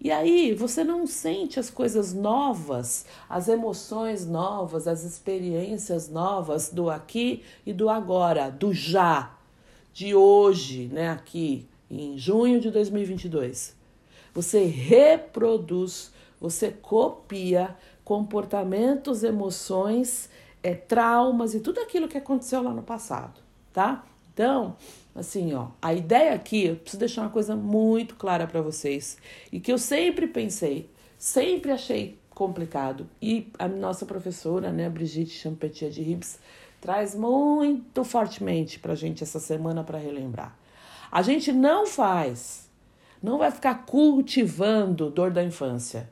E 0.00 0.10
aí 0.10 0.54
você 0.54 0.82
não 0.82 1.06
sente 1.06 1.60
as 1.60 1.68
coisas 1.68 2.14
novas, 2.14 3.04
as 3.28 3.48
emoções 3.48 4.26
novas, 4.26 4.88
as 4.88 5.04
experiências 5.04 6.08
novas 6.08 6.70
do 6.70 6.88
aqui 6.88 7.42
e 7.66 7.72
do 7.74 7.90
agora, 7.90 8.48
do 8.48 8.72
já, 8.72 9.36
de 9.92 10.14
hoje, 10.14 10.88
né, 10.90 11.10
aqui 11.10 11.68
em 11.90 12.16
junho 12.16 12.60
de 12.60 12.70
2022, 12.70 13.76
você 14.32 14.64
reproduz, 14.64 16.12
você 16.40 16.70
copia 16.70 17.76
comportamentos, 18.10 19.22
emoções, 19.22 20.28
é, 20.64 20.74
traumas 20.74 21.54
e 21.54 21.60
tudo 21.60 21.78
aquilo 21.78 22.08
que 22.08 22.18
aconteceu 22.18 22.60
lá 22.60 22.74
no 22.74 22.82
passado, 22.82 23.40
tá? 23.72 24.04
Então, 24.34 24.74
assim, 25.14 25.54
ó, 25.54 25.68
a 25.80 25.94
ideia 25.94 26.34
aqui, 26.34 26.64
eu 26.64 26.74
preciso 26.74 26.98
deixar 26.98 27.22
uma 27.22 27.30
coisa 27.30 27.54
muito 27.54 28.16
clara 28.16 28.48
para 28.48 28.60
vocês 28.60 29.16
e 29.52 29.60
que 29.60 29.72
eu 29.72 29.78
sempre 29.78 30.26
pensei, 30.26 30.90
sempre 31.16 31.70
achei 31.70 32.18
complicado 32.30 33.08
e 33.22 33.46
a 33.56 33.68
nossa 33.68 34.04
professora, 34.04 34.72
né, 34.72 34.90
Brigitte 34.90 35.38
Champetier 35.38 35.92
de 35.92 36.02
Ribes, 36.02 36.40
traz 36.80 37.14
muito 37.14 38.02
fortemente 38.02 38.80
para 38.80 38.94
a 38.94 38.96
gente 38.96 39.22
essa 39.22 39.38
semana 39.38 39.84
para 39.84 39.98
relembrar. 39.98 40.58
A 41.12 41.22
gente 41.22 41.52
não 41.52 41.86
faz, 41.86 42.68
não 43.22 43.38
vai 43.38 43.52
ficar 43.52 43.86
cultivando 43.86 45.10
dor 45.10 45.30
da 45.30 45.44
infância, 45.44 46.10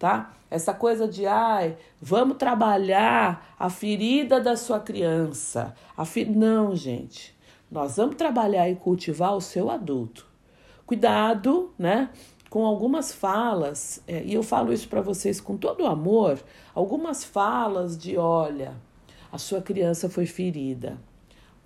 tá? 0.00 0.32
Essa 0.50 0.74
coisa 0.74 1.06
de, 1.06 1.26
ai, 1.26 1.76
vamos 2.00 2.38
trabalhar 2.38 3.54
a 3.56 3.70
ferida 3.70 4.40
da 4.40 4.56
sua 4.56 4.80
criança. 4.80 5.74
A 5.96 6.04
fi... 6.04 6.24
Não, 6.24 6.74
gente. 6.74 7.38
Nós 7.70 7.98
vamos 7.98 8.16
trabalhar 8.16 8.68
e 8.68 8.74
cultivar 8.74 9.36
o 9.36 9.40
seu 9.40 9.70
adulto. 9.70 10.26
Cuidado, 10.84 11.72
né? 11.78 12.10
Com 12.48 12.64
algumas 12.66 13.12
falas, 13.12 14.02
é, 14.08 14.24
e 14.24 14.34
eu 14.34 14.42
falo 14.42 14.72
isso 14.72 14.88
para 14.88 15.00
vocês 15.00 15.40
com 15.40 15.56
todo 15.56 15.86
amor, 15.86 16.42
algumas 16.74 17.22
falas 17.22 17.96
de, 17.96 18.16
olha, 18.16 18.74
a 19.30 19.38
sua 19.38 19.62
criança 19.62 20.08
foi 20.08 20.26
ferida. 20.26 20.98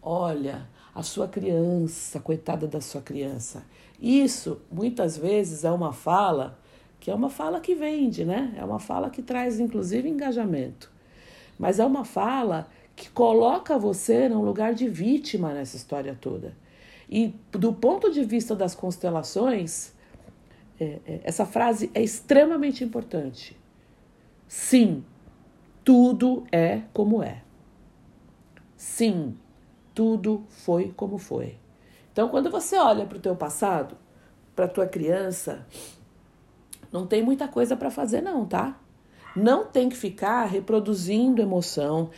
Olha, 0.03 0.69
a 0.95 1.03
sua 1.03 1.27
criança, 1.27 2.21
coitada 2.21 2.67
da 2.67 2.83
sua 2.83 3.01
criança. 3.01 3.65
Isso 3.99 4.61
muitas 4.71 5.17
vezes 5.17 5.65
é 5.65 5.71
uma 5.71 5.95
fala 5.95 6.59
que 7.05 7.11
é 7.11 7.15
uma 7.15 7.29
fala 7.29 7.61
que 7.61 7.75
vende, 7.75 8.25
né? 8.25 8.55
É 8.57 8.65
uma 8.65 8.79
fala 8.79 9.11
que 9.11 9.21
traz 9.21 9.61
inclusive 9.61 10.09
engajamento. 10.09 10.91
Mas 11.59 11.79
é 11.79 11.85
uma 11.85 12.03
fala 12.03 12.67
que 12.97 13.11
coloca 13.11 13.79
você 13.79 14.27
num 14.27 14.41
lugar 14.41 14.73
de 14.73 14.89
vítima 14.89 15.53
nessa 15.53 15.77
história 15.77 16.17
toda. 16.19 16.57
E 17.07 17.35
do 17.53 17.75
ponto 17.75 18.11
de 18.11 18.25
vista 18.25 18.57
das 18.57 18.75
constelações, 18.75 19.93
é, 20.81 20.99
é, 21.07 21.21
essa 21.25 21.45
frase 21.45 21.91
é 21.93 22.03
extremamente 22.03 22.83
importante. 22.83 23.55
Sim, 24.49 25.05
tudo 25.85 26.47
é 26.51 26.85
como 26.95 27.23
é. 27.23 27.43
Sim, 28.79 29.37
tudo 29.95 30.43
foi 30.49 30.91
como 30.97 31.19
foi. 31.19 31.59
Então, 32.11 32.31
quando 32.31 32.51
você 32.51 32.79
olha 32.79 33.05
para 33.05 33.19
o 33.19 33.21
teu 33.21 33.37
passado, 33.37 33.95
para 34.57 34.65
a 34.65 34.69
tua 34.69 34.87
criança, 34.87 35.67
não 36.95 37.05
tem 37.09 37.25
muita 37.25 37.49
coisa 37.49 37.77
para 37.77 37.91
fazer 37.91 38.21
não, 38.21 38.47
tá? 38.47 38.79
Não 39.35 39.67
tem 39.67 39.89
que 39.89 39.97
ficar 39.97 40.45
reproduzindo 40.45 41.43
emoção, 41.43 42.09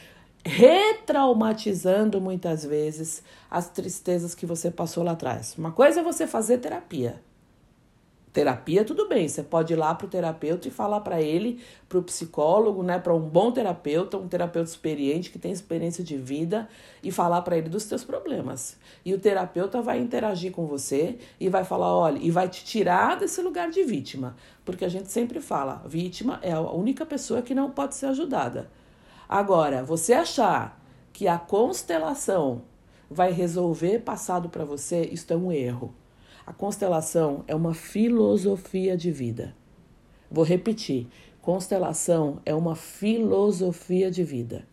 retraumatizando 0.44 2.20
muitas 2.20 2.62
vezes 2.62 3.22
as 3.50 3.70
tristezas 3.70 4.34
que 4.34 4.44
você 4.44 4.70
passou 4.70 5.02
lá 5.02 5.12
atrás. 5.12 5.56
Uma 5.56 5.72
coisa 5.72 6.00
é 6.00 6.02
você 6.02 6.26
fazer 6.26 6.58
terapia. 6.58 7.22
Terapia, 8.36 8.84
tudo 8.84 9.08
bem, 9.08 9.26
você 9.26 9.42
pode 9.42 9.72
ir 9.72 9.76
lá 9.76 9.94
para 9.94 10.06
o 10.06 10.10
terapeuta 10.10 10.68
e 10.68 10.70
falar 10.70 11.00
para 11.00 11.22
ele, 11.22 11.58
para 11.88 11.96
o 11.96 12.02
psicólogo, 12.02 12.82
né, 12.82 12.98
para 12.98 13.14
um 13.14 13.18
bom 13.18 13.50
terapeuta, 13.50 14.18
um 14.18 14.28
terapeuta 14.28 14.68
experiente 14.68 15.30
que 15.30 15.38
tem 15.38 15.50
experiência 15.50 16.04
de 16.04 16.18
vida 16.18 16.68
e 17.02 17.10
falar 17.10 17.40
para 17.40 17.56
ele 17.56 17.70
dos 17.70 17.84
seus 17.84 18.04
problemas. 18.04 18.76
E 19.06 19.14
o 19.14 19.18
terapeuta 19.18 19.80
vai 19.80 19.98
interagir 19.98 20.52
com 20.52 20.66
você 20.66 21.16
e 21.40 21.48
vai 21.48 21.64
falar, 21.64 21.96
olha, 21.96 22.18
e 22.18 22.30
vai 22.30 22.46
te 22.46 22.62
tirar 22.62 23.16
desse 23.16 23.40
lugar 23.40 23.70
de 23.70 23.82
vítima, 23.84 24.36
porque 24.66 24.84
a 24.84 24.90
gente 24.90 25.10
sempre 25.10 25.40
fala, 25.40 25.82
vítima 25.86 26.38
é 26.42 26.52
a 26.52 26.60
única 26.60 27.06
pessoa 27.06 27.40
que 27.40 27.54
não 27.54 27.70
pode 27.70 27.94
ser 27.94 28.04
ajudada. 28.04 28.70
Agora, 29.26 29.82
você 29.82 30.12
achar 30.12 30.78
que 31.10 31.26
a 31.26 31.38
constelação 31.38 32.60
vai 33.10 33.32
resolver 33.32 34.00
passado 34.00 34.50
para 34.50 34.66
você, 34.66 35.08
isso 35.10 35.32
é 35.32 35.36
um 35.36 35.50
erro. 35.50 35.94
A 36.46 36.52
constelação 36.52 37.44
é 37.48 37.56
uma 37.56 37.74
filosofia 37.74 38.96
de 38.96 39.10
vida. 39.10 39.52
Vou 40.30 40.44
repetir: 40.44 41.08
constelação 41.42 42.40
é 42.46 42.54
uma 42.54 42.76
filosofia 42.76 44.12
de 44.12 44.22
vida. 44.22 44.64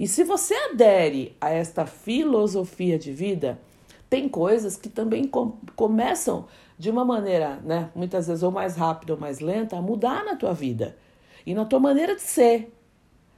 E 0.00 0.08
se 0.08 0.24
você 0.24 0.54
adere 0.54 1.36
a 1.38 1.50
esta 1.50 1.84
filosofia 1.84 2.98
de 2.98 3.12
vida, 3.12 3.60
tem 4.08 4.30
coisas 4.30 4.76
que 4.76 4.88
também 4.88 5.24
com, 5.24 5.58
começam 5.76 6.46
de 6.78 6.88
uma 6.88 7.04
maneira, 7.04 7.56
né, 7.56 7.90
muitas 7.94 8.26
vezes 8.26 8.42
ou 8.42 8.50
mais 8.50 8.74
rápida 8.74 9.12
ou 9.12 9.20
mais 9.20 9.40
lenta, 9.40 9.76
a 9.76 9.82
mudar 9.82 10.24
na 10.24 10.36
tua 10.36 10.54
vida 10.54 10.96
e 11.44 11.52
na 11.52 11.66
tua 11.66 11.80
maneira 11.80 12.14
de 12.14 12.22
ser. 12.22 12.72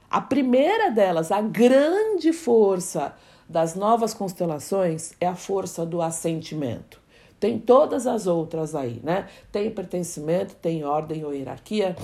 A 0.09 0.21
primeira 0.21 0.89
delas, 0.89 1.31
a 1.31 1.41
grande 1.41 2.31
força 2.31 3.13
das 3.49 3.75
novas 3.75 4.13
constelações 4.13 5.13
é 5.19 5.27
a 5.27 5.35
força 5.35 5.85
do 5.85 6.01
assentimento. 6.01 7.00
Tem 7.41 7.57
todas 7.57 8.05
as 8.05 8.27
outras 8.27 8.75
aí, 8.75 9.01
né? 9.03 9.27
Tem 9.51 9.71
pertencimento, 9.71 10.55
tem 10.57 10.83
ordem 10.83 11.25
ou 11.25 11.33
hierarquia, 11.33 11.95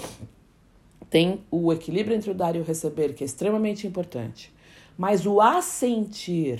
tem 1.12 1.42
o 1.52 1.72
equilíbrio 1.72 2.18
entre 2.18 2.32
o 2.32 2.34
dar 2.34 2.56
e 2.56 2.60
o 2.60 2.64
receber, 2.64 3.14
que 3.14 3.24
é 3.24 3.28
extremamente 3.28 3.86
importante. 3.86 4.52
Mas 4.98 5.28
o 5.28 5.40
assentir, 5.40 6.60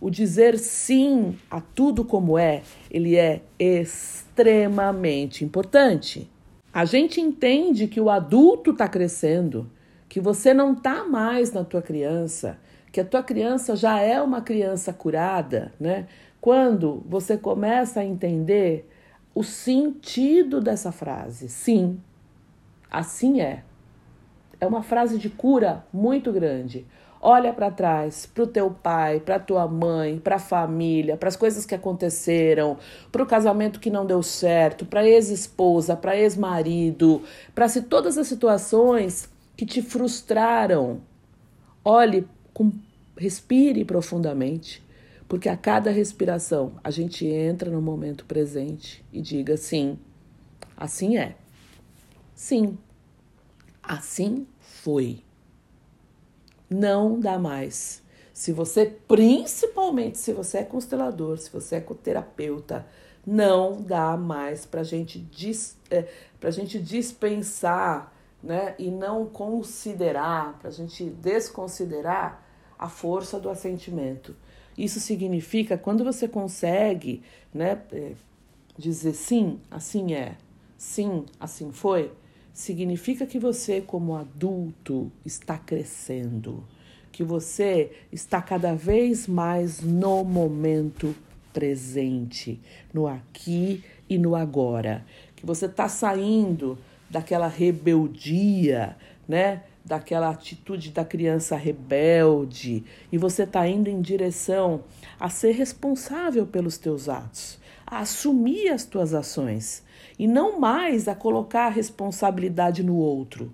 o 0.00 0.08
dizer 0.08 0.58
sim 0.58 1.36
a 1.50 1.60
tudo 1.60 2.02
como 2.02 2.38
é, 2.38 2.62
ele 2.90 3.14
é 3.14 3.42
extremamente 3.58 5.44
importante. 5.44 6.26
A 6.72 6.86
gente 6.86 7.20
entende 7.20 7.86
que 7.86 8.00
o 8.00 8.08
adulto 8.08 8.70
está 8.70 8.88
crescendo, 8.88 9.70
que 10.08 10.18
você 10.18 10.54
não 10.54 10.72
está 10.72 11.04
mais 11.04 11.52
na 11.52 11.62
tua 11.62 11.82
criança, 11.82 12.58
que 12.90 13.00
a 13.00 13.04
tua 13.04 13.22
criança 13.22 13.76
já 13.76 14.00
é 14.00 14.22
uma 14.22 14.40
criança 14.40 14.94
curada, 14.94 15.74
né? 15.78 16.06
Quando 16.44 17.02
você 17.08 17.38
começa 17.38 18.00
a 18.00 18.04
entender 18.04 18.86
o 19.34 19.42
sentido 19.42 20.60
dessa 20.60 20.92
frase, 20.92 21.48
sim, 21.48 21.98
assim 22.90 23.40
é. 23.40 23.64
É 24.60 24.66
uma 24.66 24.82
frase 24.82 25.16
de 25.16 25.30
cura 25.30 25.86
muito 25.90 26.30
grande. 26.30 26.86
Olha 27.18 27.50
para 27.50 27.70
trás, 27.70 28.26
para 28.26 28.44
o 28.44 28.46
teu 28.46 28.70
pai, 28.70 29.20
para 29.20 29.38
tua 29.38 29.66
mãe, 29.66 30.18
para 30.18 30.36
a 30.36 30.38
família, 30.38 31.16
para 31.16 31.30
as 31.30 31.36
coisas 31.36 31.64
que 31.64 31.74
aconteceram, 31.74 32.76
para 33.10 33.22
o 33.22 33.26
casamento 33.26 33.80
que 33.80 33.88
não 33.88 34.04
deu 34.04 34.22
certo, 34.22 34.84
para 34.84 35.08
ex-esposa, 35.08 35.96
para 35.96 36.14
ex-marido, 36.14 37.22
para 37.54 37.70
se 37.70 37.80
todas 37.80 38.18
as 38.18 38.26
situações 38.26 39.30
que 39.56 39.64
te 39.64 39.80
frustraram. 39.80 41.00
Olhe 41.82 42.28
com 42.52 42.70
respire 43.16 43.82
profundamente 43.82 44.83
porque 45.28 45.48
a 45.48 45.56
cada 45.56 45.90
respiração 45.90 46.74
a 46.82 46.90
gente 46.90 47.26
entra 47.26 47.70
no 47.70 47.80
momento 47.80 48.24
presente 48.24 49.04
e 49.12 49.20
diga 49.20 49.56
sim, 49.56 49.98
assim 50.76 51.16
é. 51.16 51.36
Sim, 52.34 52.78
assim 53.82 54.46
foi. 54.60 55.22
Não 56.68 57.18
dá 57.20 57.38
mais. 57.38 58.02
Se 58.32 58.52
você, 58.52 58.86
principalmente 59.06 60.18
se 60.18 60.32
você 60.32 60.58
é 60.58 60.64
constelador, 60.64 61.38
se 61.38 61.50
você 61.50 61.76
é 61.76 61.80
terapeuta, 61.80 62.84
não 63.26 63.80
dá 63.80 64.16
mais 64.16 64.66
para 64.66 64.82
gente 64.82 65.18
dis, 65.18 65.76
é, 65.90 66.06
a 66.42 66.50
gente 66.50 66.78
dispensar 66.78 68.12
né, 68.42 68.74
e 68.78 68.90
não 68.90 69.24
considerar, 69.26 70.58
para 70.58 70.68
a 70.68 70.72
gente 70.72 71.04
desconsiderar 71.04 72.44
a 72.78 72.88
força 72.88 73.40
do 73.40 73.48
assentimento. 73.48 74.36
Isso 74.76 75.00
significa 75.00 75.78
quando 75.78 76.04
você 76.04 76.26
consegue 76.26 77.22
né, 77.52 77.80
é, 77.92 78.12
dizer 78.76 79.14
sim, 79.14 79.58
assim 79.70 80.14
é, 80.14 80.36
sim, 80.76 81.24
assim 81.38 81.70
foi, 81.72 82.10
significa 82.52 83.26
que 83.26 83.38
você, 83.38 83.80
como 83.80 84.16
adulto, 84.16 85.10
está 85.24 85.56
crescendo, 85.56 86.64
que 87.12 87.22
você 87.22 87.92
está 88.12 88.42
cada 88.42 88.74
vez 88.74 89.26
mais 89.26 89.80
no 89.80 90.24
momento 90.24 91.14
presente, 91.52 92.60
no 92.92 93.06
aqui 93.06 93.84
e 94.08 94.18
no 94.18 94.34
agora, 94.34 95.04
que 95.36 95.46
você 95.46 95.66
está 95.66 95.88
saindo 95.88 96.76
daquela 97.08 97.46
rebeldia, 97.46 98.96
né? 99.28 99.62
Daquela 99.84 100.30
atitude 100.30 100.90
da 100.90 101.04
criança 101.04 101.56
rebelde 101.56 102.84
e 103.12 103.18
você 103.18 103.42
está 103.42 103.68
indo 103.68 103.90
em 103.90 104.00
direção 104.00 104.84
a 105.20 105.28
ser 105.28 105.52
responsável 105.52 106.46
pelos 106.46 106.78
teus 106.78 107.08
atos, 107.08 107.60
a 107.86 107.98
assumir 107.98 108.70
as 108.70 108.84
tuas 108.84 109.12
ações 109.12 109.84
e 110.18 110.26
não 110.26 110.58
mais 110.58 111.06
a 111.06 111.14
colocar 111.14 111.66
a 111.66 111.70
responsabilidade 111.70 112.82
no 112.82 112.96
outro. 112.96 113.52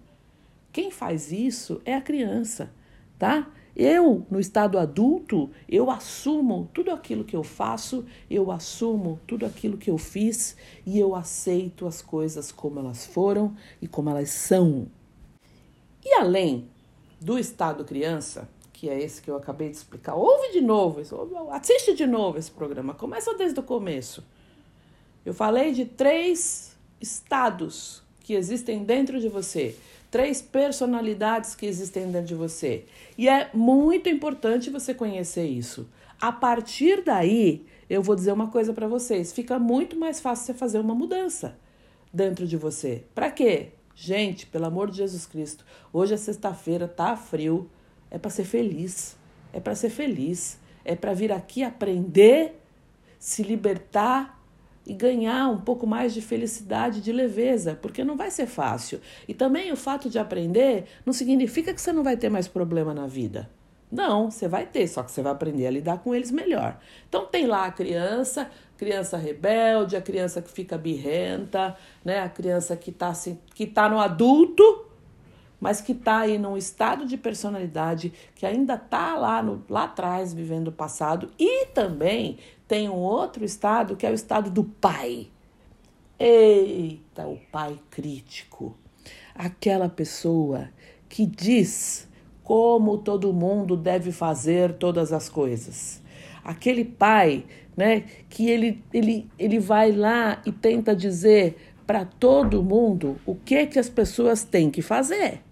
Quem 0.72 0.90
faz 0.90 1.32
isso 1.32 1.80
é 1.84 1.94
a 1.94 2.00
criança, 2.00 2.70
tá? 3.18 3.48
Eu, 3.74 4.26
no 4.30 4.38
estado 4.38 4.78
adulto, 4.78 5.50
eu 5.68 5.90
assumo 5.90 6.68
tudo 6.74 6.90
aquilo 6.90 7.24
que 7.24 7.34
eu 7.34 7.42
faço, 7.42 8.04
eu 8.28 8.50
assumo 8.50 9.18
tudo 9.26 9.46
aquilo 9.46 9.78
que 9.78 9.90
eu 9.90 9.96
fiz 9.96 10.56
e 10.84 10.98
eu 10.98 11.14
aceito 11.14 11.86
as 11.86 12.02
coisas 12.02 12.52
como 12.52 12.78
elas 12.78 13.06
foram 13.06 13.54
e 13.80 13.88
como 13.88 14.10
elas 14.10 14.30
são. 14.30 14.86
E 16.04 16.14
além 16.14 16.68
do 17.20 17.38
estado 17.38 17.84
criança, 17.84 18.48
que 18.72 18.88
é 18.88 18.98
esse 18.98 19.20
que 19.20 19.30
eu 19.30 19.36
acabei 19.36 19.68
de 19.68 19.76
explicar, 19.76 20.14
ouve 20.14 20.52
de 20.52 20.60
novo, 20.60 21.00
assiste 21.50 21.94
de 21.94 22.06
novo 22.06 22.38
esse 22.38 22.50
programa, 22.50 22.94
começa 22.94 23.34
desde 23.34 23.60
o 23.60 23.62
começo. 23.62 24.24
Eu 25.24 25.34
falei 25.34 25.72
de 25.72 25.84
três 25.84 26.76
estados 27.00 28.02
que 28.20 28.32
existem 28.32 28.82
dentro 28.84 29.20
de 29.20 29.28
você, 29.28 29.76
três 30.10 30.40
personalidades 30.40 31.54
que 31.54 31.66
existem 31.66 32.10
dentro 32.10 32.28
de 32.28 32.34
você. 32.34 32.86
E 33.18 33.28
é 33.28 33.50
muito 33.52 34.08
importante 34.08 34.70
você 34.70 34.94
conhecer 34.94 35.44
isso. 35.44 35.88
A 36.20 36.32
partir 36.32 37.02
daí, 37.02 37.66
eu 37.88 38.02
vou 38.02 38.14
dizer 38.14 38.32
uma 38.32 38.48
coisa 38.48 38.72
para 38.72 38.88
vocês: 38.88 39.32
fica 39.32 39.58
muito 39.58 39.96
mais 39.96 40.20
fácil 40.20 40.46
você 40.46 40.54
fazer 40.54 40.78
uma 40.78 40.94
mudança 40.94 41.58
dentro 42.12 42.46
de 42.46 42.56
você. 42.56 43.04
Para 43.14 43.30
quê? 43.30 43.72
Gente, 44.02 44.46
pelo 44.46 44.64
amor 44.64 44.90
de 44.90 44.96
Jesus 44.96 45.26
Cristo, 45.26 45.62
hoje 45.92 46.14
é 46.14 46.16
sexta-feira, 46.16 46.88
tá 46.88 47.14
frio, 47.14 47.68
é 48.10 48.16
para 48.16 48.30
ser 48.30 48.44
feliz. 48.44 49.14
É 49.52 49.60
para 49.60 49.74
ser 49.74 49.90
feliz, 49.90 50.58
é 50.86 50.96
para 50.96 51.12
vir 51.12 51.30
aqui 51.30 51.62
aprender, 51.62 52.58
se 53.18 53.42
libertar 53.42 54.42
e 54.86 54.94
ganhar 54.94 55.50
um 55.50 55.60
pouco 55.60 55.86
mais 55.86 56.14
de 56.14 56.22
felicidade, 56.22 57.02
de 57.02 57.12
leveza, 57.12 57.78
porque 57.82 58.02
não 58.02 58.16
vai 58.16 58.30
ser 58.30 58.46
fácil. 58.46 59.02
E 59.28 59.34
também 59.34 59.70
o 59.70 59.76
fato 59.76 60.08
de 60.08 60.18
aprender 60.18 60.86
não 61.04 61.12
significa 61.12 61.74
que 61.74 61.80
você 61.80 61.92
não 61.92 62.02
vai 62.02 62.16
ter 62.16 62.30
mais 62.30 62.48
problema 62.48 62.94
na 62.94 63.06
vida. 63.06 63.50
Não, 63.92 64.30
você 64.30 64.48
vai 64.48 64.64
ter, 64.64 64.86
só 64.88 65.02
que 65.02 65.10
você 65.10 65.20
vai 65.20 65.32
aprender 65.32 65.66
a 65.66 65.70
lidar 65.70 65.98
com 65.98 66.14
eles 66.14 66.30
melhor. 66.30 66.78
Então 67.06 67.26
tem 67.26 67.46
lá 67.46 67.66
a 67.66 67.72
criança, 67.72 68.48
criança 68.80 69.18
rebelde, 69.18 69.94
a 69.94 70.00
criança 70.00 70.40
que 70.40 70.50
fica 70.50 70.78
birrenta, 70.78 71.76
né? 72.02 72.20
A 72.20 72.30
criança 72.30 72.74
que 72.74 72.88
está 72.88 73.08
assim, 73.08 73.38
que 73.54 73.66
tá 73.66 73.90
no 73.90 74.00
adulto, 74.00 74.86
mas 75.60 75.82
que 75.82 75.92
está 75.92 76.20
aí 76.20 76.38
num 76.38 76.56
estado 76.56 77.04
de 77.04 77.18
personalidade 77.18 78.10
que 78.34 78.46
ainda 78.46 78.76
está 78.76 79.18
lá, 79.18 79.42
no, 79.42 79.62
lá 79.68 79.84
atrás 79.84 80.32
vivendo 80.32 80.68
o 80.68 80.72
passado. 80.72 81.30
E 81.38 81.66
também 81.66 82.38
tem 82.66 82.88
um 82.88 82.96
outro 82.96 83.44
estado 83.44 83.96
que 83.96 84.06
é 84.06 84.10
o 84.10 84.14
estado 84.14 84.50
do 84.50 84.64
pai. 84.64 85.28
Eita, 86.18 87.26
o 87.26 87.36
pai 87.52 87.78
crítico. 87.90 88.74
Aquela 89.34 89.90
pessoa 89.90 90.70
que 91.06 91.26
diz 91.26 92.08
como 92.42 92.96
todo 92.96 93.30
mundo 93.30 93.76
deve 93.76 94.10
fazer 94.10 94.72
todas 94.72 95.12
as 95.12 95.28
coisas. 95.28 96.00
Aquele 96.42 96.84
pai, 96.84 97.44
né, 97.76 98.04
que 98.28 98.48
ele, 98.48 98.82
ele, 98.92 99.30
ele 99.38 99.58
vai 99.58 99.92
lá 99.92 100.40
e 100.44 100.52
tenta 100.52 100.94
dizer 100.94 101.56
para 101.86 102.04
todo 102.04 102.62
mundo 102.62 103.16
o 103.26 103.34
que 103.34 103.66
que 103.66 103.78
as 103.78 103.88
pessoas 103.88 104.44
têm 104.44 104.70
que 104.70 104.82
fazer. 104.82 105.42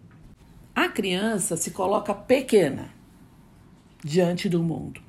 A 0.74 0.88
criança 0.88 1.56
se 1.56 1.72
coloca 1.72 2.14
pequena 2.14 2.90
diante 4.04 4.48
do 4.48 4.62
mundo. 4.62 5.00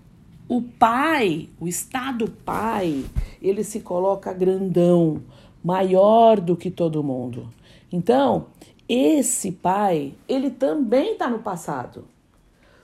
O 0.47 0.63
pai, 0.63 1.47
o 1.59 1.67
estado 1.67 2.27
pai, 2.43 3.05
ele 3.39 3.63
se 3.63 3.81
coloca 3.81 4.33
grandão, 4.33 5.21
maior 5.63 6.39
do 6.39 6.55
que 6.55 6.71
todo 6.71 7.03
mundo. 7.03 7.47
Então, 7.91 8.47
esse 8.87 9.51
pai, 9.51 10.15
ele 10.27 10.49
também 10.49 11.13
está 11.13 11.29
no 11.29 11.39
passado. 11.39 12.07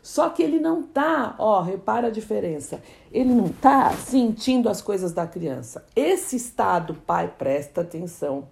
Só 0.06 0.30
que 0.30 0.44
ele 0.44 0.60
não 0.60 0.84
tá, 0.84 1.34
ó, 1.40 1.62
repara 1.62 2.10
a 2.10 2.12
diferença. 2.12 2.80
Ele 3.12 3.34
não 3.34 3.50
tá 3.50 3.92
sentindo 3.94 4.70
as 4.70 4.80
coisas 4.80 5.12
da 5.12 5.26
criança. 5.26 5.84
Esse 5.96 6.36
estado, 6.36 6.94
pai, 6.94 7.34
presta 7.36 7.82
atenção, 7.82 8.48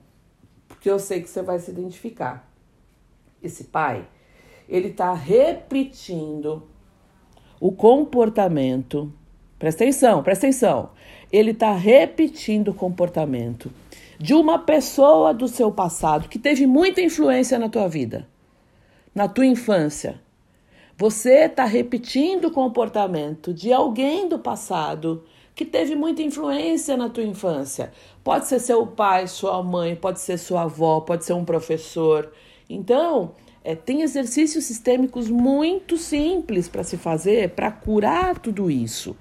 porque 0.67 0.89
eu 0.89 0.97
sei 0.97 1.21
que 1.21 1.29
você 1.29 1.43
vai 1.43 1.59
se 1.59 1.69
identificar. 1.69 2.51
Esse 3.39 3.65
pai, 3.65 4.03
ele 4.67 4.89
tá 4.89 5.13
repetindo 5.13 6.63
o 7.59 7.71
comportamento. 7.71 9.13
Presta 9.59 9.83
atenção, 9.83 10.23
presta 10.23 10.47
atenção. 10.47 10.89
Ele 11.31 11.53
tá 11.53 11.71
repetindo 11.71 12.69
o 12.69 12.73
comportamento 12.73 13.71
de 14.19 14.33
uma 14.33 14.57
pessoa 14.57 15.31
do 15.35 15.47
seu 15.47 15.71
passado 15.71 16.27
que 16.27 16.39
teve 16.39 16.65
muita 16.65 16.99
influência 16.99 17.59
na 17.59 17.69
tua 17.69 17.87
vida, 17.87 18.27
na 19.13 19.27
tua 19.27 19.45
infância. 19.45 20.22
Você 20.97 21.45
está 21.45 21.65
repetindo 21.65 22.45
o 22.45 22.51
comportamento 22.51 23.51
de 23.53 23.73
alguém 23.73 24.29
do 24.29 24.38
passado 24.38 25.23
que 25.56 25.65
teve 25.65 25.95
muita 25.95 26.21
influência 26.21 26.95
na 26.95 27.10
tua 27.10 27.23
infância. 27.23 27.91
Pode 28.23 28.47
ser 28.47 28.60
seu 28.60 28.86
pai, 28.86 29.27
sua 29.27 29.62
mãe, 29.63 29.95
pode 29.95 30.19
ser 30.19 30.38
sua 30.38 30.63
avó, 30.63 30.99
pode 30.99 31.25
ser 31.25 31.34
um 31.34 31.45
professor. 31.45 32.32
Então, 32.69 33.32
é, 33.63 33.75
tem 33.75 34.01
exercícios 34.01 34.65
sistêmicos 34.65 35.29
muito 35.29 35.97
simples 35.97 36.67
para 36.67 36.84
se 36.84 36.97
fazer 36.97 37.51
para 37.51 37.71
curar 37.71 38.38
tudo 38.38 38.69
isso. 38.69 39.15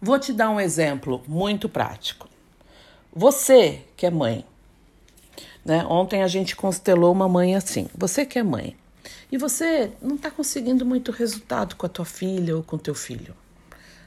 Vou 0.00 0.18
te 0.18 0.32
dar 0.32 0.50
um 0.50 0.60
exemplo 0.60 1.22
muito 1.26 1.68
prático. 1.68 2.28
Você 3.14 3.80
que 3.96 4.06
é 4.06 4.10
mãe, 4.10 4.44
né? 5.64 5.84
Ontem 5.88 6.22
a 6.22 6.28
gente 6.28 6.56
constelou 6.56 7.12
uma 7.12 7.28
mãe 7.28 7.54
assim. 7.54 7.88
Você 7.96 8.24
que 8.24 8.38
é 8.38 8.42
mãe 8.42 8.76
e 9.30 9.38
você 9.38 9.92
não 10.00 10.16
está 10.16 10.30
conseguindo 10.30 10.84
muito 10.84 11.10
resultado 11.12 11.76
com 11.76 11.86
a 11.86 11.88
tua 11.88 12.04
filha 12.04 12.56
ou 12.56 12.62
com 12.62 12.76
o 12.76 12.78
teu 12.78 12.94
filho. 12.94 13.34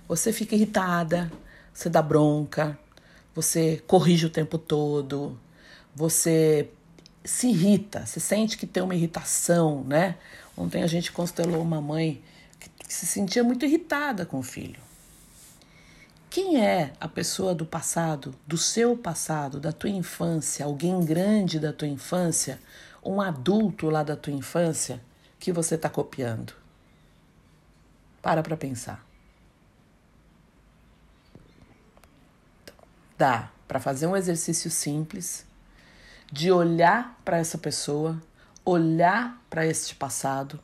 Você 0.07 0.31
fica 0.31 0.55
irritada, 0.55 1.31
você 1.73 1.89
dá 1.89 2.01
bronca, 2.01 2.77
você 3.33 3.83
corrige 3.87 4.25
o 4.25 4.29
tempo 4.29 4.57
todo, 4.57 5.37
você 5.95 6.69
se 7.23 7.47
irrita, 7.47 8.05
você 8.05 8.19
sente 8.19 8.57
que 8.57 8.67
tem 8.67 8.83
uma 8.83 8.95
irritação, 8.95 9.83
né? 9.83 10.15
Ontem 10.55 10.83
a 10.83 10.87
gente 10.87 11.11
constelou 11.11 11.61
uma 11.61 11.81
mãe 11.81 12.23
que, 12.59 12.69
que 12.69 12.93
se 12.93 13.05
sentia 13.05 13.43
muito 13.43 13.65
irritada 13.65 14.25
com 14.25 14.39
o 14.39 14.43
filho. 14.43 14.79
Quem 16.29 16.61
é 16.61 16.93
a 16.99 17.07
pessoa 17.07 17.55
do 17.55 17.65
passado, 17.65 18.35
do 18.45 18.57
seu 18.57 18.95
passado, 18.97 19.59
da 19.59 19.71
tua 19.71 19.89
infância, 19.89 20.65
alguém 20.65 21.03
grande 21.03 21.59
da 21.59 21.71
tua 21.71 21.87
infância, 21.87 22.59
um 23.05 23.21
adulto 23.21 23.89
lá 23.89 24.01
da 24.03 24.15
tua 24.15 24.33
infância 24.33 25.01
que 25.39 25.51
você 25.51 25.75
está 25.75 25.89
copiando? 25.89 26.53
Para 28.21 28.41
para 28.41 28.57
pensar. 28.57 29.05
Dá 33.17 33.51
para 33.67 33.79
fazer 33.79 34.07
um 34.07 34.15
exercício 34.15 34.69
simples 34.69 35.45
de 36.31 36.51
olhar 36.51 37.19
para 37.23 37.37
essa 37.37 37.57
pessoa, 37.57 38.21
olhar 38.65 39.39
para 39.49 39.65
este 39.65 39.95
passado, 39.95 40.59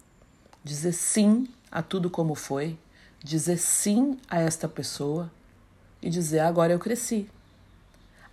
dizer 0.63 0.91
sim 0.91 1.47
a 1.71 1.81
tudo 1.81 2.09
como 2.09 2.35
foi, 2.35 2.77
dizer 3.23 3.57
sim 3.57 4.19
a 4.27 4.41
esta 4.41 4.67
pessoa 4.67 5.31
e 6.01 6.09
dizer: 6.09 6.39
agora 6.39 6.73
eu 6.73 6.79
cresci, 6.79 7.29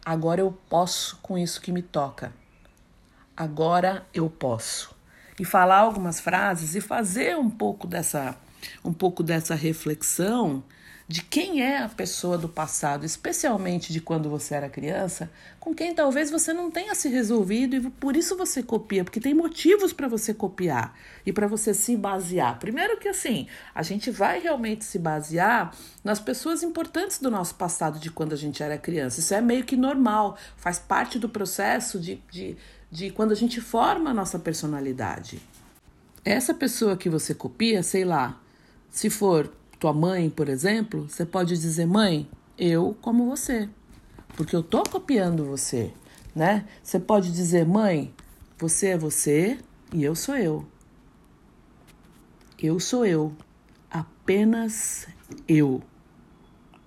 agora 0.05 0.41
eu 0.41 0.53
posso 0.69 1.19
com 1.19 1.37
isso 1.37 1.61
que 1.61 1.71
me 1.71 1.83
toca, 1.83 2.33
agora 3.39 4.05
eu 4.13 4.29
posso. 4.29 4.93
E 5.39 5.45
falar 5.45 5.79
algumas 5.79 6.19
frases 6.19 6.75
e 6.75 6.81
fazer 6.81 7.37
um 7.37 7.49
pouco 7.49 7.87
dessa, 7.87 8.37
um 8.85 8.93
pouco 8.93 9.23
dessa 9.23 9.55
reflexão 9.55 10.65
de 11.09 11.23
quem 11.23 11.63
é 11.63 11.79
a 11.79 11.89
pessoa 11.89 12.37
do 12.37 12.51
passado, 12.51 13.07
especialmente 13.07 13.95
de 13.95 13.99
quando 13.99 14.29
você 14.29 14.55
era 14.55 14.69
criança, 14.69 15.31
com 15.59 15.75
quem 15.75 15.95
talvez 15.95 16.31
você 16.31 16.53
não 16.53 16.71
tenha 16.71 16.95
se 16.95 17.09
resolvido 17.09 17.77
e 17.77 17.91
por 17.91 18.15
isso 18.15 18.37
você 18.37 18.63
copia, 18.63 19.03
porque 19.03 19.19
tem 19.19 19.33
motivos 19.33 19.95
para 19.95 20.07
você 20.07 20.35
copiar 20.35 20.95
e 21.25 21.33
para 21.33 21.47
você 21.47 21.73
se 21.73 21.97
basear. 21.97 22.59
Primeiro 22.59 22.99
que 22.99 23.09
assim, 23.09 23.47
a 23.75 23.83
gente 23.83 24.11
vai 24.11 24.39
realmente 24.39 24.85
se 24.85 24.99
basear 24.99 25.75
nas 26.05 26.21
pessoas 26.21 26.63
importantes 26.63 27.19
do 27.19 27.31
nosso 27.31 27.55
passado 27.55 27.99
de 27.99 28.11
quando 28.11 28.35
a 28.35 28.37
gente 28.37 28.63
era 28.63 28.77
criança. 28.77 29.21
Isso 29.21 29.33
é 29.33 29.41
meio 29.41 29.65
que 29.65 29.79
normal, 29.79 30.37
faz 30.59 30.79
parte 30.79 31.19
do 31.19 31.29
processo 31.29 31.99
de, 31.99 32.23
de, 32.31 32.55
de 32.91 33.11
quando 33.11 33.33
a 33.33 33.35
gente 33.35 33.61
forma 33.61 34.11
a 34.11 34.15
nossa 34.15 34.39
personalidade. 34.39 35.41
Essa 36.25 36.55
pessoa 36.55 36.97
que 36.97 37.09
você 37.09 37.35
copia, 37.35 37.83
sei 37.83 38.05
lá, 38.05 38.41
se 38.91 39.11
for 39.11 39.53
tua 39.79 39.93
mãe, 39.93 40.29
por 40.29 40.49
exemplo, 40.49 41.09
você 41.09 41.25
pode 41.25 41.57
dizer: 41.57 41.87
"Mãe, 41.87 42.29
eu 42.59 42.97
como 43.01 43.29
você", 43.29 43.69
porque 44.37 44.57
eu 44.57 44.63
tô 44.63 44.83
copiando 44.83 45.45
você, 45.45 45.93
né? 46.35 46.67
Você 46.83 46.99
pode 46.99 47.33
dizer: 47.33 47.67
"Mãe, 47.67 48.13
você 48.59 48.89
é 48.89 48.99
você 48.99 49.59
e 49.93 50.03
eu 50.03 50.15
sou 50.15 50.37
eu". 50.37 50.67
Eu 52.61 52.81
sou 52.81 53.07
eu, 53.07 53.33
apenas 53.89 55.07
eu. 55.47 55.81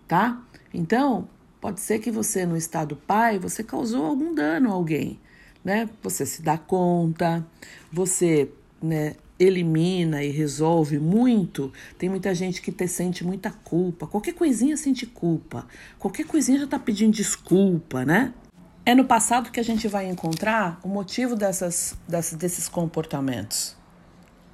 Tá? 0.06 0.44
Então, 0.74 1.30
pode 1.62 1.80
ser 1.80 2.00
que 2.00 2.12
você 2.12 2.46
no 2.46 2.58
estado 2.58 2.98
pai, 2.98 3.40
você 3.40 3.64
causou 3.64 4.06
algum 4.06 4.36
dano 4.36 4.70
a 4.70 4.74
alguém, 4.74 5.18
né? 5.64 5.90
Você 6.02 6.26
se 6.26 6.42
dá 6.42 6.58
conta, 6.58 7.46
você, 7.92 8.52
né, 8.82 9.16
elimina 9.40 10.24
e 10.24 10.30
resolve 10.30 11.00
muito, 11.00 11.74
tem 11.98 12.10
muita 12.10 12.34
gente 12.34 12.62
que 12.62 12.72
te 12.72 12.88
sente 12.88 13.24
muita 13.24 13.50
culpa. 13.50 14.06
Qualquer 14.06 14.34
coisinha 14.34 14.78
sente 14.78 15.06
culpa. 15.06 15.68
Qualquer 15.98 16.26
coisinha 16.26 16.60
já 16.60 16.66
está 16.66 16.78
pedindo 16.78 17.14
desculpa, 17.14 18.06
né? 18.06 18.34
É 18.86 18.96
no 18.96 19.06
passado 19.06 19.52
que 19.52 19.60
a 19.60 19.64
gente 19.64 19.88
vai 19.88 20.08
encontrar 20.08 20.80
o 20.84 20.88
motivo 20.88 21.36
dessas, 21.36 21.96
dessas, 22.08 22.38
desses 22.38 22.68
comportamentos. 22.68 23.76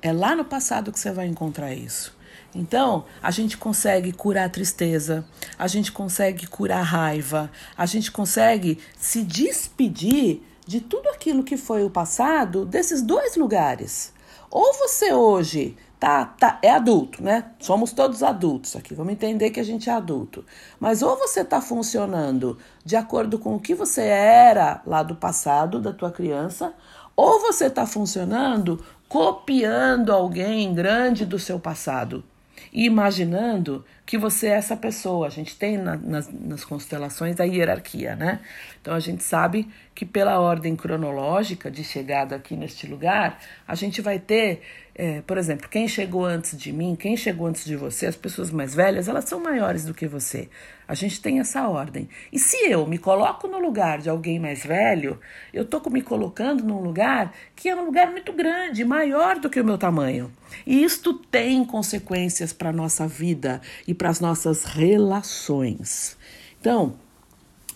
É 0.02 0.12
lá 0.12 0.36
no 0.36 0.46
passado 0.46 0.91
que 0.91 1.00
você 1.00 1.12
vai 1.12 1.28
encontrar 1.28 1.74
isso. 1.74 2.15
Então, 2.54 3.06
a 3.22 3.32
gente 3.32 3.58
consegue 3.58 4.12
curar 4.12 4.46
a 4.46 4.50
tristeza, 4.50 5.26
a 5.60 5.67
gente 5.67 5.91
consegue 5.91 6.48
curar 6.48 6.80
a 6.80 6.84
raiva, 6.84 7.52
a 7.78 7.86
gente 7.86 8.12
consegue 8.12 8.80
se 8.98 9.22
despedir 9.24 10.41
de 10.67 10.82
tudo 10.82 11.10
aquilo 11.10 11.43
que 11.43 11.56
foi 11.58 11.84
o 11.84 11.89
passado 11.89 12.65
desses 12.65 13.01
dois 13.01 13.36
lugares. 13.36 14.13
Ou 14.51 14.73
você 14.73 15.13
hoje 15.13 15.77
tá, 15.99 16.25
tá 16.25 16.60
é 16.62 16.69
adulto, 16.69 17.23
né? 17.23 17.51
Somos 17.60 17.91
todos 17.93 18.21
adultos 18.21 18.75
aqui. 18.75 18.93
Vamos 18.93 19.13
entender 19.13 19.49
que 19.49 19.60
a 19.60 19.63
gente 19.63 19.89
é 19.89 19.93
adulto. 19.93 20.45
Mas 20.80 21.01
ou 21.01 21.17
você 21.17 21.41
está 21.41 21.62
funcionando 21.62 22.58
de 22.84 22.95
acordo 22.95 23.39
com 23.39 23.56
o 23.56 23.60
que 23.60 23.73
você 23.73 24.01
era 24.01 24.82
lá 24.86 25.01
do 25.03 25.15
passado 25.15 25.80
da 25.80 25.93
tua 25.93 26.12
criança, 26.12 26.73
ou 27.15 27.39
você 27.39 27.65
está 27.65 27.86
funcionando 27.86 28.84
copiando 29.08 30.12
alguém 30.12 30.73
grande 30.73 31.25
do 31.25 31.39
seu 31.39 31.60
passado 31.60 32.23
e 32.73 32.86
imaginando 32.86 33.86
que 34.08 34.17
você 34.17 34.48
é 34.48 34.52
essa 34.52 34.78
pessoa. 34.78 35.28
A 35.28 35.30
gente 35.30 35.58
tem 35.58 35.78
na, 35.78 35.98
nas, 35.98 36.32
nas 36.32 36.63
constelações 36.63 37.39
a 37.41 37.43
hierarquia, 37.43 38.15
né? 38.15 38.39
Então 38.82 38.96
a 38.96 39.02
gente 39.02 39.22
sabe 39.22 39.67
que 39.93 40.06
pela 40.06 40.39
ordem 40.39 40.78
cronológica 40.78 41.70
de 41.70 41.84
chegada 41.84 42.38
aqui 42.38 42.56
neste 42.56 42.88
lugar, 42.88 43.38
a 43.67 43.76
gente 43.76 44.00
vai 44.00 44.17
ter, 44.17 44.62
é, 44.96 45.22
por 45.22 45.38
exemplo, 45.38 45.67
quem 45.67 45.88
chegou 45.89 46.24
antes 46.24 46.58
de 46.58 46.72
mim, 46.72 46.96
quem 46.96 47.17
chegou 47.17 47.48
antes 47.48 47.65
de 47.65 47.76
você, 47.76 48.06
as 48.06 48.15
pessoas 48.15 48.50
mais 48.50 48.74
velhas, 48.74 49.10
elas 49.10 49.26
são 49.26 49.41
maiores 49.41 49.84
do 49.84 49.93
que 49.93 50.08
você. 50.08 50.50
A 50.88 50.93
gente 50.93 51.20
tem 51.20 51.39
essa 51.39 51.67
ordem. 51.67 52.08
E 52.32 52.39
se 52.39 52.72
eu 52.72 52.88
me 52.88 52.98
coloco 52.98 53.48
no 53.48 53.60
lugar 53.60 53.98
de 53.98 54.10
alguém 54.10 54.39
mais 54.39 54.63
velho, 54.63 55.20
eu 55.52 55.63
estou 55.63 55.82
me 55.89 56.02
colocando 56.02 56.63
num 56.63 56.80
lugar 56.80 57.34
que 57.56 57.67
é 57.67 57.76
um 57.76 57.84
lugar 57.84 58.10
muito 58.10 58.32
grande, 58.32 58.86
maior 58.86 59.38
do 59.39 59.50
que 59.50 59.60
o 59.60 59.65
meu 59.65 59.78
tamanho. 59.78 60.32
E 60.65 60.84
isto 60.84 61.13
tem 61.13 61.65
consequências 61.65 62.54
para 62.54 62.70
a 62.70 62.74
nossa 62.74 63.08
vida 63.08 63.60
e 63.88 63.93
para 63.98 64.10
as 64.10 64.20
nossas 64.20 64.64
relações. 64.64 66.16
Então, 66.60 66.96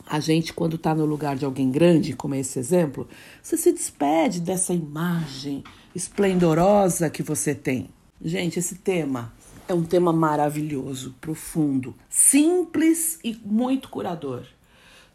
a 0.06 0.20
gente, 0.20 0.54
quando 0.54 0.76
está 0.76 0.94
no 0.94 1.06
lugar 1.06 1.36
de 1.36 1.46
alguém 1.46 1.72
grande, 1.72 2.14
como 2.14 2.36
é 2.36 2.40
esse 2.40 2.60
exemplo, 2.60 3.08
você 3.42 3.58
se 3.58 3.72
despede 3.72 4.40
dessa 4.40 4.74
imagem 4.74 5.64
esplendorosa 5.96 7.10
que 7.10 7.24
você 7.24 7.56
tem. 7.56 7.90
Gente, 8.24 8.60
esse 8.60 8.76
tema 8.76 9.34
é 9.68 9.74
um 9.74 9.84
tema 9.84 10.12
maravilhoso, 10.12 11.16
profundo, 11.22 11.96
simples 12.10 13.20
e 13.24 13.40
muito 13.44 13.90
curador. 13.90 14.44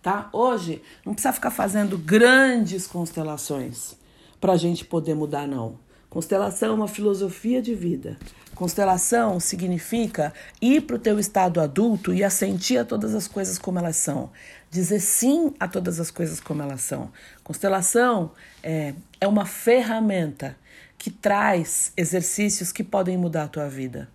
Tá? 0.03 0.29
Hoje 0.33 0.83
não 1.05 1.13
precisa 1.13 1.33
ficar 1.33 1.51
fazendo 1.51 1.99
grandes 1.99 2.87
constelações 2.87 3.97
para 4.41 4.53
a 4.53 4.57
gente 4.57 4.85
poder 4.85 5.15
mudar, 5.15 5.47
não. 5.47 5.79
Constelação 6.17 6.71
é 6.71 6.73
uma 6.73 6.89
filosofia 6.89 7.61
de 7.61 7.75
vida. 7.75 8.17
Constelação 8.55 9.39
significa 9.39 10.33
ir 10.63 10.81
para 10.81 10.97
o 10.97 10.99
teu 10.99 11.19
estado 11.19 11.61
adulto 11.61 12.11
e 12.11 12.25
assentir 12.25 12.79
a 12.79 12.87
todas 12.87 13.15
as 13.15 13.29
coisas 13.29 13.59
como 13.59 13.79
elas 13.79 13.97
são. 13.97 14.31
Dizer 14.71 15.01
sim 15.01 15.53
a 15.61 15.69
todas 15.69 16.01
as 16.01 16.11
coisas 16.11 16.41
como 16.41 16.63
elas 16.63 16.81
são. 16.81 17.11
Constelação 17.45 18.31
é, 18.63 18.95
é 19.21 19.29
uma 19.29 19.45
ferramenta 19.45 20.57
que 20.97 21.11
traz 21.11 21.93
exercícios 21.95 22.73
que 22.73 22.83
podem 22.83 23.19
mudar 23.19 23.43
a 23.43 23.49
tua 23.49 23.69
vida. 23.69 24.09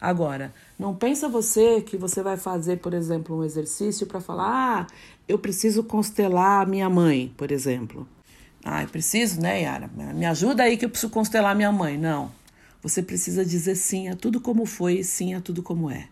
Agora, 0.00 0.54
não 0.78 0.94
pensa 0.94 1.28
você 1.28 1.80
que 1.80 1.96
você 1.96 2.22
vai 2.22 2.36
fazer, 2.36 2.76
por 2.76 2.94
exemplo, 2.94 3.36
um 3.36 3.42
exercício 3.42 4.06
para 4.06 4.20
falar: 4.20 4.82
ah, 4.82 4.86
eu 5.26 5.36
preciso 5.36 5.82
constelar 5.82 6.64
minha 6.64 6.88
mãe, 6.88 7.34
por 7.36 7.50
exemplo. 7.50 8.06
Eu 8.64 8.88
preciso, 8.88 9.40
né, 9.40 9.62
Yara? 9.62 9.88
Me 10.14 10.26
ajuda 10.26 10.64
aí 10.64 10.76
que 10.76 10.84
eu 10.84 10.90
preciso 10.90 11.10
constelar 11.10 11.56
minha 11.56 11.72
mãe. 11.72 11.96
Não. 11.96 12.30
Você 12.82 13.02
precisa 13.02 13.44
dizer 13.44 13.74
sim 13.74 14.08
a 14.08 14.16
tudo 14.16 14.40
como 14.40 14.64
foi 14.64 15.00
e 15.00 15.04
sim 15.04 15.34
a 15.34 15.40
tudo 15.40 15.62
como 15.62 15.90
é. 15.90 16.08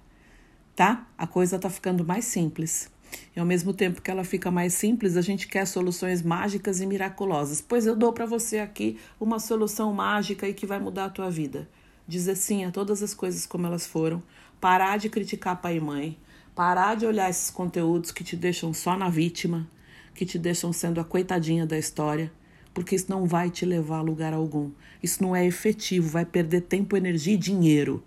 Tá? 0.76 1.06
A 1.16 1.26
coisa 1.26 1.58
tá 1.58 1.68
ficando 1.70 2.04
mais 2.04 2.24
simples. 2.24 2.90
E 3.34 3.40
ao 3.40 3.46
mesmo 3.46 3.72
tempo 3.72 4.02
que 4.02 4.10
ela 4.10 4.22
fica 4.22 4.50
mais 4.50 4.74
simples, 4.74 5.16
a 5.16 5.22
gente 5.22 5.48
quer 5.48 5.66
soluções 5.66 6.22
mágicas 6.22 6.80
e 6.80 6.86
miraculosas. 6.86 7.60
Pois 7.60 7.86
eu 7.86 7.96
dou 7.96 8.12
para 8.12 8.26
você 8.26 8.58
aqui 8.58 8.98
uma 9.18 9.38
solução 9.38 9.92
mágica 9.92 10.46
e 10.46 10.54
que 10.54 10.66
vai 10.66 10.78
mudar 10.78 11.06
a 11.06 11.10
tua 11.10 11.30
vida. 11.30 11.68
Dizer 12.06 12.36
sim 12.36 12.64
a 12.64 12.70
todas 12.70 13.02
as 13.02 13.14
coisas 13.14 13.46
como 13.46 13.66
elas 13.66 13.86
foram, 13.86 14.22
parar 14.60 14.98
de 14.98 15.08
criticar 15.08 15.60
pai 15.60 15.76
e 15.76 15.80
mãe, 15.80 16.18
parar 16.54 16.96
de 16.96 17.06
olhar 17.06 17.30
esses 17.30 17.50
conteúdos 17.50 18.10
que 18.10 18.24
te 18.24 18.36
deixam 18.36 18.72
só 18.74 18.96
na 18.96 19.08
vítima, 19.08 19.66
que 20.14 20.26
te 20.26 20.38
deixam 20.38 20.72
sendo 20.72 21.00
a 21.00 21.04
coitadinha 21.04 21.66
da 21.66 21.78
história 21.78 22.30
porque 22.78 22.94
isso 22.94 23.06
não 23.08 23.26
vai 23.26 23.50
te 23.50 23.66
levar 23.66 23.96
a 23.96 24.02
lugar 24.02 24.32
algum. 24.32 24.70
Isso 25.02 25.20
não 25.20 25.34
é 25.34 25.44
efetivo, 25.44 26.08
vai 26.08 26.24
perder 26.24 26.60
tempo, 26.60 26.96
energia 26.96 27.34
e 27.34 27.36
dinheiro. 27.36 28.04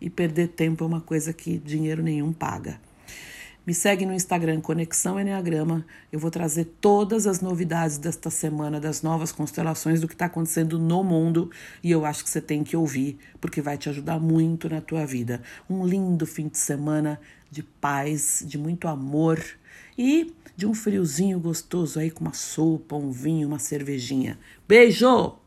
E 0.00 0.10
perder 0.10 0.48
tempo 0.48 0.82
é 0.82 0.86
uma 0.88 1.00
coisa 1.00 1.32
que 1.32 1.56
dinheiro 1.56 2.02
nenhum 2.02 2.32
paga. 2.32 2.80
Me 3.64 3.72
segue 3.72 4.04
no 4.04 4.12
Instagram 4.12 4.60
Conexão 4.60 5.20
Enneagrama. 5.20 5.86
Eu 6.10 6.18
vou 6.18 6.32
trazer 6.32 6.64
todas 6.80 7.28
as 7.28 7.40
novidades 7.40 7.96
desta 7.96 8.28
semana, 8.28 8.80
das 8.80 9.02
novas 9.02 9.30
constelações, 9.30 10.00
do 10.00 10.08
que 10.08 10.14
está 10.14 10.24
acontecendo 10.24 10.80
no 10.80 11.04
mundo. 11.04 11.48
E 11.80 11.88
eu 11.88 12.04
acho 12.04 12.24
que 12.24 12.30
você 12.30 12.40
tem 12.40 12.64
que 12.64 12.76
ouvir, 12.76 13.20
porque 13.40 13.62
vai 13.62 13.78
te 13.78 13.88
ajudar 13.88 14.18
muito 14.18 14.68
na 14.68 14.80
tua 14.80 15.06
vida. 15.06 15.40
Um 15.70 15.86
lindo 15.86 16.26
fim 16.26 16.48
de 16.48 16.58
semana 16.58 17.20
de 17.52 17.62
paz, 17.62 18.42
de 18.44 18.58
muito 18.58 18.88
amor 18.88 19.40
e 19.96 20.32
de 20.58 20.66
um 20.66 20.74
friozinho 20.74 21.38
gostoso 21.38 22.00
aí 22.00 22.10
com 22.10 22.24
uma 22.24 22.32
sopa, 22.32 22.96
um 22.96 23.12
vinho, 23.12 23.46
uma 23.46 23.60
cervejinha. 23.60 24.36
Beijo! 24.66 25.38